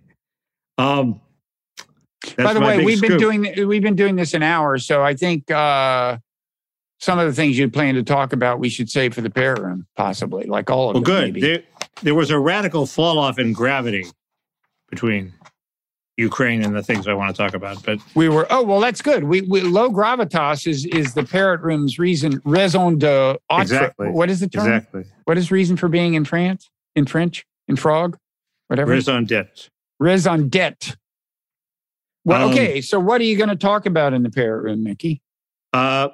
[0.79, 1.21] Um,
[2.37, 5.51] By the way, we've been doing we've been doing this an hour, so I think
[5.51, 6.19] uh,
[6.99, 9.61] some of the things you plan to talk about we should save for the parrot
[9.61, 11.15] room, possibly, like all of Well, them.
[11.15, 11.35] good.
[11.35, 11.41] maybe.
[11.41, 11.63] There,
[12.03, 14.07] there was a radical fall off in gravity
[14.91, 15.33] between
[16.19, 17.83] Ukraine and the things I want to talk about.
[17.85, 19.25] But We were oh well, that's good.
[19.25, 23.39] We, we low gravitas is is the parrot room's reason raison de.
[23.51, 24.09] Exactly.
[24.11, 24.67] What is the term?
[24.67, 26.69] exactly, What is reason for being in France?
[26.95, 27.47] In French?
[27.69, 28.19] In frog?
[28.69, 28.91] Whatever.
[28.93, 29.71] raison d'etre.
[29.99, 30.97] Raison d'être.
[32.25, 32.81] Well, Um, okay.
[32.81, 35.23] So what are you going to talk about in the parrot room, Mickey?
[35.73, 36.09] Uh,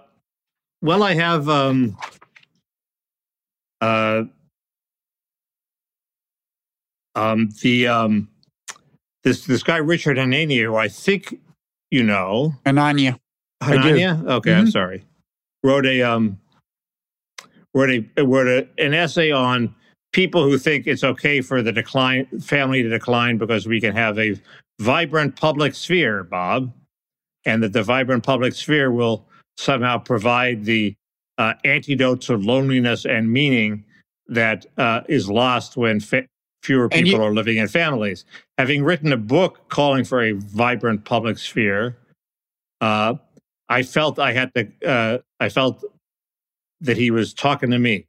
[0.82, 1.96] well, I have um,
[3.80, 4.24] uh,
[7.14, 8.28] um, the um,
[9.24, 11.40] this this guy Richard Hanania, who I think
[11.90, 12.52] you know,
[13.60, 13.78] do.
[13.78, 14.24] Hanania.
[14.26, 14.72] Okay, I'm Mhm.
[14.72, 15.04] sorry.
[15.64, 16.38] Wrote a um,
[17.74, 19.74] wrote a wrote a, an essay on
[20.12, 24.18] people who think it's okay for the decline family to decline because we can have
[24.18, 24.34] a
[24.80, 26.72] vibrant public sphere, Bob,
[27.44, 30.94] and that the vibrant public sphere will somehow provide the
[31.38, 33.84] uh, antidote to loneliness and meaning
[34.28, 36.26] that uh, is lost when fa-
[36.62, 38.24] fewer people you- are living in families.
[38.58, 41.96] Having written a book calling for a vibrant public sphere,
[42.80, 43.14] uh,
[43.68, 44.68] I felt I had to.
[44.86, 45.84] Uh, I felt
[46.80, 48.06] that he was talking to me,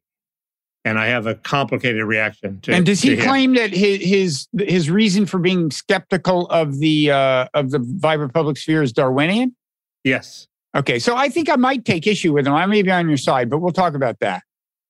[0.86, 2.74] and I have a complicated reaction to.
[2.74, 7.48] And does he claim that his his his reason for being skeptical of the uh,
[7.54, 9.56] of the vibrant public sphere is Darwinian?
[10.04, 10.48] Yes.
[10.76, 12.54] Okay, so I think I might take issue with him.
[12.54, 14.44] I may be on your side, but we'll talk about that.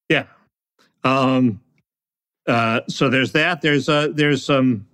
[0.10, 0.26] Yeah.
[1.04, 1.62] Um,
[2.48, 3.62] uh, so there's that.
[3.62, 4.86] There's uh, there's some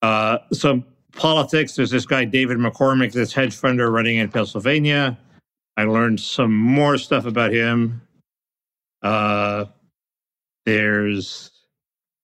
[0.00, 0.84] uh, some
[1.14, 1.76] politics.
[1.76, 5.18] There's this guy David McCormick, this hedge funder running in Pennsylvania.
[5.76, 8.02] I learned some more stuff about him.
[9.02, 9.66] Uh,
[10.64, 11.50] there's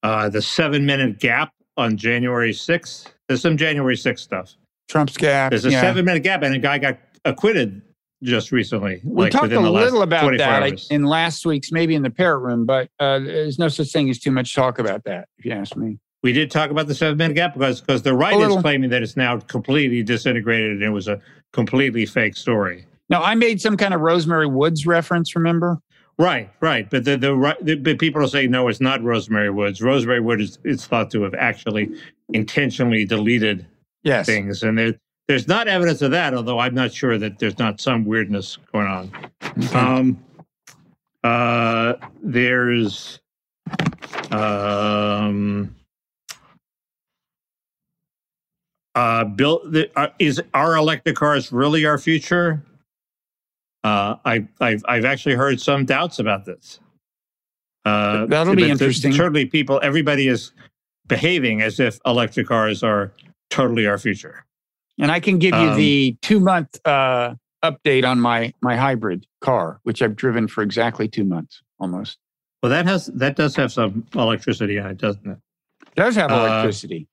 [0.03, 3.07] uh, the seven minute gap on January 6th.
[3.28, 4.55] There's some January 6th stuff.
[4.89, 5.51] Trump's gap.
[5.51, 5.80] There's a yeah.
[5.80, 7.82] seven minute gap, and a guy got acquitted
[8.22, 9.01] just recently.
[9.05, 12.39] We like talked a little about that I- in last week's, maybe in the parrot
[12.39, 15.53] room, but uh, there's no such thing as too much talk about that, if you
[15.53, 15.99] ask me.
[16.22, 19.03] We did talk about the seven minute gap because because the right is claiming that
[19.03, 21.20] it's now completely disintegrated and it was a
[21.53, 22.86] completely fake story.
[23.09, 25.78] Now, I made some kind of Rosemary Woods reference, remember?
[26.19, 26.91] Right, right.
[26.91, 29.81] But the the right, the, but people are saying no, it's not Rosemary Woods.
[29.81, 31.91] Rosemary Wood is, is thought to have actually
[32.33, 33.66] intentionally deleted
[34.03, 34.27] Yes.
[34.27, 34.95] things, and there
[35.29, 36.35] there's not evidence of that.
[36.35, 39.12] Although I'm not sure that there's not some weirdness going on.
[39.43, 39.79] Okay.
[39.79, 40.19] Um,
[41.23, 43.21] uh, there's
[44.31, 45.75] um,
[48.95, 52.62] uh, Bill, the, uh, is our electric cars really our future?
[53.89, 56.80] Uh, I, I've I've actually heard some doubts about this.
[57.84, 59.12] Uh, That'll be interesting.
[59.12, 60.53] Certainly, people, everybody is
[61.07, 63.12] behaving as if electric cars are
[63.49, 64.45] totally our future.
[64.99, 67.34] And I can give you Um, the two month uh,
[67.64, 72.18] update on my my hybrid car, which I've driven for exactly two months almost.
[72.62, 75.39] Well, that has that does have some electricity in it, doesn't it?
[75.86, 77.07] It does have Uh, electricity.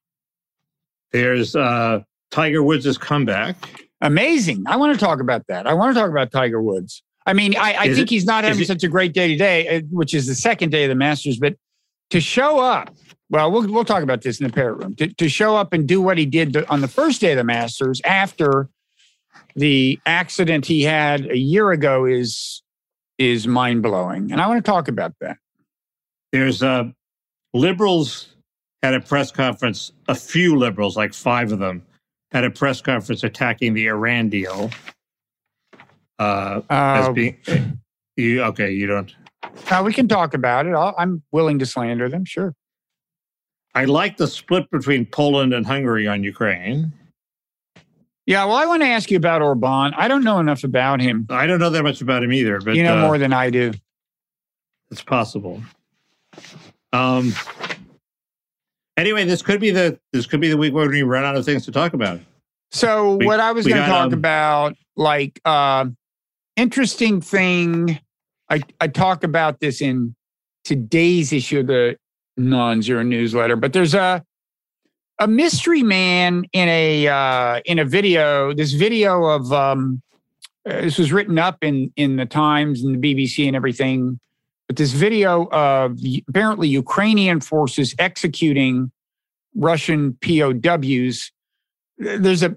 [1.12, 2.02] There's uh,
[2.32, 3.85] Tiger Woods' comeback.
[4.06, 4.64] Amazing.
[4.68, 5.66] I want to talk about that.
[5.68, 7.02] I want to talk about Tiger Woods.
[7.26, 9.78] I mean, I, I think it- he's not having it- such a great day today,
[9.78, 11.56] uh, which is the second day of the Masters, but
[12.12, 12.94] to show up,
[13.32, 15.88] well, we'll, we'll talk about this in the parrot room, to, to show up and
[15.88, 18.70] do what he did to- on the first day of the Masters after
[19.56, 22.62] the accident he had a year ago is
[23.18, 24.32] is mind blowing.
[24.32, 25.38] And I want to talk about that.
[26.34, 26.90] There's uh,
[27.54, 28.36] liberals
[28.84, 29.94] had a press conference.
[30.10, 31.82] A few liberals, like five of them,
[32.36, 34.70] had a press conference attacking the Iran deal.
[36.20, 37.38] Uh, as Uh, being,
[38.18, 38.72] you okay?
[38.74, 39.16] You don't.
[39.72, 40.74] uh, we can talk about it.
[40.74, 42.54] I'll, I'm willing to slander them, sure.
[43.74, 46.92] I like the split between Poland and Hungary on Ukraine.
[48.26, 49.94] Yeah, well, I want to ask you about Orban.
[49.96, 51.28] I don't know enough about him.
[51.30, 53.50] I don't know that much about him either, but you know uh, more than I
[53.50, 53.72] do.
[54.92, 55.62] It's possible.
[56.92, 57.34] Um.
[58.98, 61.44] Anyway, this could be the this could be the week where we run out of
[61.46, 62.20] things to talk about.
[62.72, 65.86] So We- what I was going to talk um, about, like, uh,
[66.56, 68.00] interesting thing.
[68.50, 70.16] I I talk about this in
[70.64, 71.98] today's issue of the
[72.38, 74.24] non-zero newsletter, but there's a
[75.20, 78.54] a mystery man in a uh, in a video.
[78.54, 80.02] This video of um,
[80.70, 84.20] uh, this was written up in in the Times and the BBC and everything.
[84.68, 88.92] But this video of apparently Ukrainian forces executing
[89.56, 91.32] Russian POWs.
[91.98, 92.56] There's a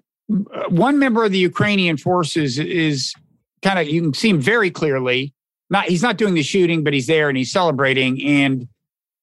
[0.68, 3.14] one member of the Ukrainian forces is
[3.62, 5.32] kind of you can see him very clearly.
[5.70, 8.22] Not he's not doing the shooting, but he's there and he's celebrating.
[8.22, 8.68] And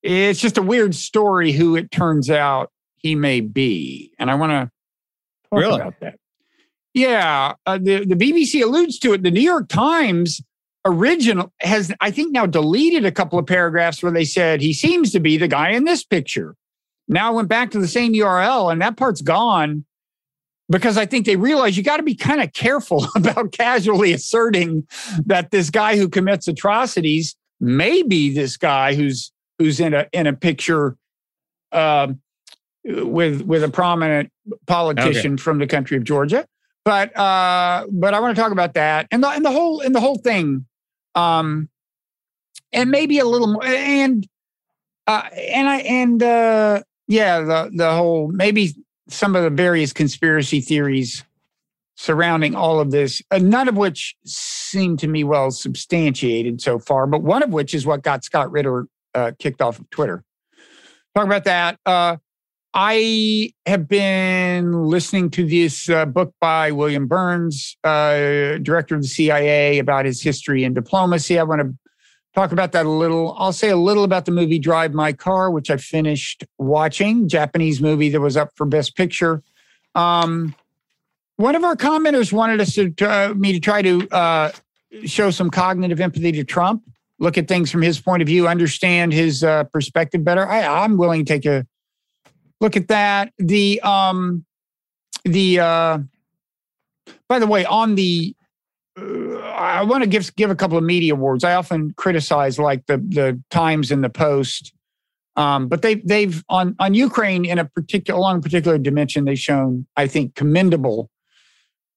[0.04, 4.12] it's just a weird story who it turns out he may be.
[4.20, 4.72] And I want to
[5.50, 5.82] talk Really?
[5.82, 6.20] about that.
[6.94, 9.24] Yeah, uh, the the BBC alludes to it.
[9.24, 10.42] The New York Times
[10.86, 15.12] original has I think now deleted a couple of paragraphs where they said he seems
[15.12, 16.56] to be the guy in this picture.
[17.08, 19.86] Now I went back to the same URL and that part's gone
[20.70, 24.88] because I think they realize you got to be kind of careful about casually asserting
[25.26, 30.28] that this guy who commits atrocities may be this guy who's who's in a in
[30.28, 30.98] a picture.
[31.72, 32.22] Um,
[32.86, 34.32] with with a prominent
[34.68, 36.46] politician from the country of Georgia.
[36.84, 39.96] But uh, but I want to talk about that and the and the whole and
[39.96, 40.66] the whole thing,
[41.16, 41.70] um,
[42.72, 44.28] and maybe a little more and
[45.07, 48.74] uh, and I and uh, yeah the the whole maybe
[49.07, 51.24] some of the various conspiracy theories
[51.95, 57.07] surrounding all of this, uh, none of which seem to me well substantiated so far,
[57.07, 60.24] but one of which is what got Scott Ritter uh, kicked off of Twitter.
[61.16, 61.80] Talk about that.
[61.86, 62.18] Uh,
[62.78, 69.08] I have been listening to this uh, book by William Burns, uh, director of the
[69.08, 71.40] CIA, about his history and diplomacy.
[71.40, 71.74] I want to
[72.34, 73.34] talk about that a little.
[73.38, 77.80] I'll say a little about the movie Drive My Car, which I finished watching, Japanese
[77.80, 79.42] movie that was up for Best Picture.
[79.96, 80.54] Um,
[81.38, 84.52] one of our commenters wanted us to uh, me to try to uh,
[85.06, 86.84] show some cognitive empathy to Trump,
[87.20, 90.46] look at things from his point of view, understand his uh, perspective better.
[90.46, 91.66] I, I'm willing to take a
[92.66, 93.32] look at that.
[93.38, 94.43] The um,
[95.24, 95.99] the uh,
[97.30, 98.36] by the way, on the
[98.99, 101.43] uh, I want to give give a couple of media awards.
[101.43, 104.74] I often criticize like the the Times and the Post,
[105.36, 109.39] um, but they they've on on Ukraine in a particular along a particular dimension they've
[109.39, 111.09] shown I think commendable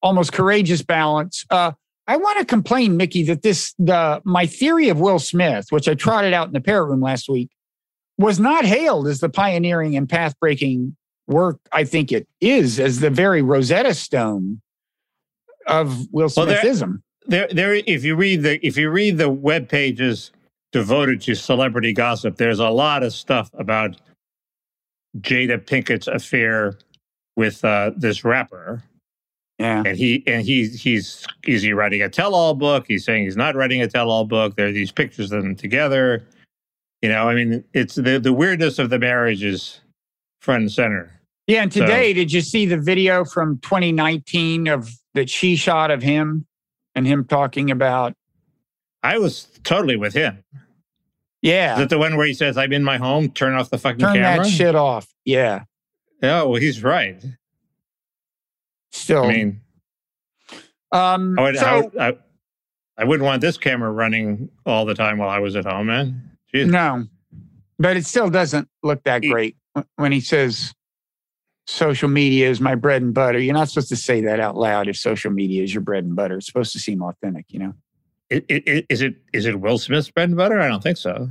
[0.01, 1.45] almost courageous balance.
[1.49, 1.71] Uh,
[2.07, 5.95] I want to complain, Mickey, that this the my theory of Will Smith, which I
[5.95, 7.49] trotted out in the parrot room last week,
[8.19, 10.95] was not hailed as the pioneering and path breaking
[11.27, 11.59] work.
[11.71, 14.61] I think it is as the very Rosetta Stone
[15.65, 16.81] of Will Smithism.
[16.81, 20.31] Well, there, there, if you read the if you read the web pages
[20.71, 23.99] devoted to celebrity gossip, there's a lot of stuff about
[25.19, 26.77] Jada Pinkett's affair
[27.35, 28.83] with uh, this rapper
[29.59, 29.83] yeah.
[29.85, 32.85] And he and he's he's is he writing a tell-all book?
[32.87, 34.55] He's saying he's not writing a tell-all book.
[34.55, 36.25] There are these pictures of them together.
[37.01, 39.79] You know, I mean, it's the the weirdness of the marriage is
[40.41, 41.19] front and center.
[41.47, 45.91] Yeah, and today, so, did you see the video from 2019 of that she shot
[45.91, 46.45] of him
[46.93, 48.13] and him talking about?
[49.01, 50.43] I was totally with him.
[51.41, 53.29] Yeah, is that the one where he says, "I'm in my home.
[53.29, 55.07] Turn off the fucking turn camera." that shit off.
[55.23, 55.63] Yeah.
[56.21, 57.23] Yeah, well, he's right.
[58.91, 59.61] Still, I mean,
[60.91, 62.17] um, I, would, so, I, I,
[62.97, 66.28] I, wouldn't want this camera running all the time while I was at home, man.
[66.53, 67.05] No,
[67.77, 69.55] but it still doesn't look that great
[69.95, 70.73] when he says
[71.67, 73.39] social media is my bread and butter.
[73.39, 76.15] You're not supposed to say that out loud if social media is your bread and
[76.15, 76.37] butter.
[76.37, 77.73] It's supposed to seem authentic, you know.
[78.29, 80.59] It, it, it, is it is it Will Smith's bread and butter?
[80.59, 81.29] I don't think so.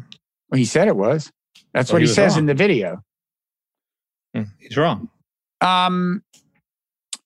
[0.50, 1.30] Well, he said it was.
[1.72, 2.40] That's well, what he, he says wrong.
[2.40, 3.02] in the video.
[4.34, 5.08] Hmm, he's wrong.
[5.60, 6.22] Um,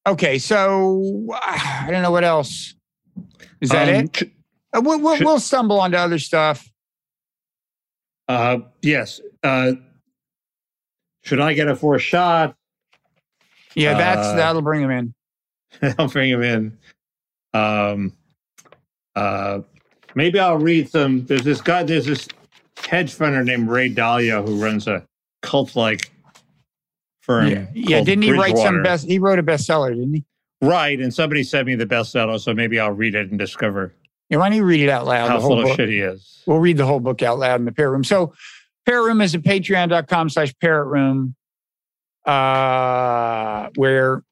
[0.07, 2.74] Okay, so I don't know what else.
[3.61, 4.22] Is that um, it?
[4.76, 6.68] uh, we'll, we'll, we'll, stumble onto other stuff.
[8.29, 9.20] Uh, yes.
[9.43, 9.73] Uh,
[11.23, 12.57] should I get a fourth shot?
[13.75, 15.14] Yeah, that's uh, that'll bring him in.
[15.99, 16.79] I'll bring him in.
[17.55, 18.12] Um,
[19.14, 19.61] uh,
[20.14, 21.25] maybe I'll read some.
[21.27, 21.83] There's this guy.
[21.83, 22.29] There's this
[22.87, 25.07] hedge funder named Ray Dalio who runs a
[25.43, 26.11] cult-like
[27.20, 27.49] firm.
[27.49, 28.01] Yeah, yeah.
[28.03, 29.07] didn't he write some best?
[29.07, 30.25] He wrote a bestseller, didn't he?
[30.61, 33.95] Right, and somebody sent me the bestseller, so maybe I'll read it and discover.
[34.33, 35.28] Yeah, why don't you read it out loud?
[35.28, 36.43] How full of shit he is.
[36.47, 38.03] We'll read the whole book out loud in the parrot room.
[38.03, 38.33] So,
[38.87, 41.35] parrot room is at patreon.com slash parrot room,
[42.24, 44.22] uh, where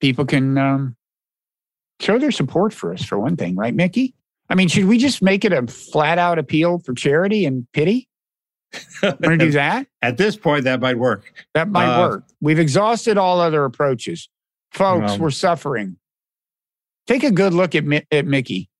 [0.00, 0.96] people can um,
[1.98, 4.14] show their support for us, for one thing, right, Mickey?
[4.48, 8.08] I mean, should we just make it a flat out appeal for charity and pity?
[9.02, 9.88] Want to do that?
[10.02, 11.32] At this point, that might work.
[11.54, 12.24] That might uh, work.
[12.40, 14.28] We've exhausted all other approaches.
[14.70, 15.96] Folks, we're suffering.
[17.08, 17.82] Take a good look at,
[18.12, 18.70] at Mickey.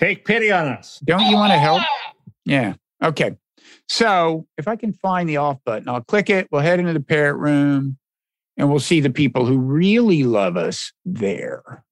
[0.00, 0.98] Take pity on us.
[1.04, 1.82] Don't you want to help?
[2.46, 2.72] Yeah.
[3.04, 3.36] Okay.
[3.86, 6.48] So if I can find the off button, I'll click it.
[6.50, 7.98] We'll head into the parrot room
[8.56, 11.84] and we'll see the people who really love us there.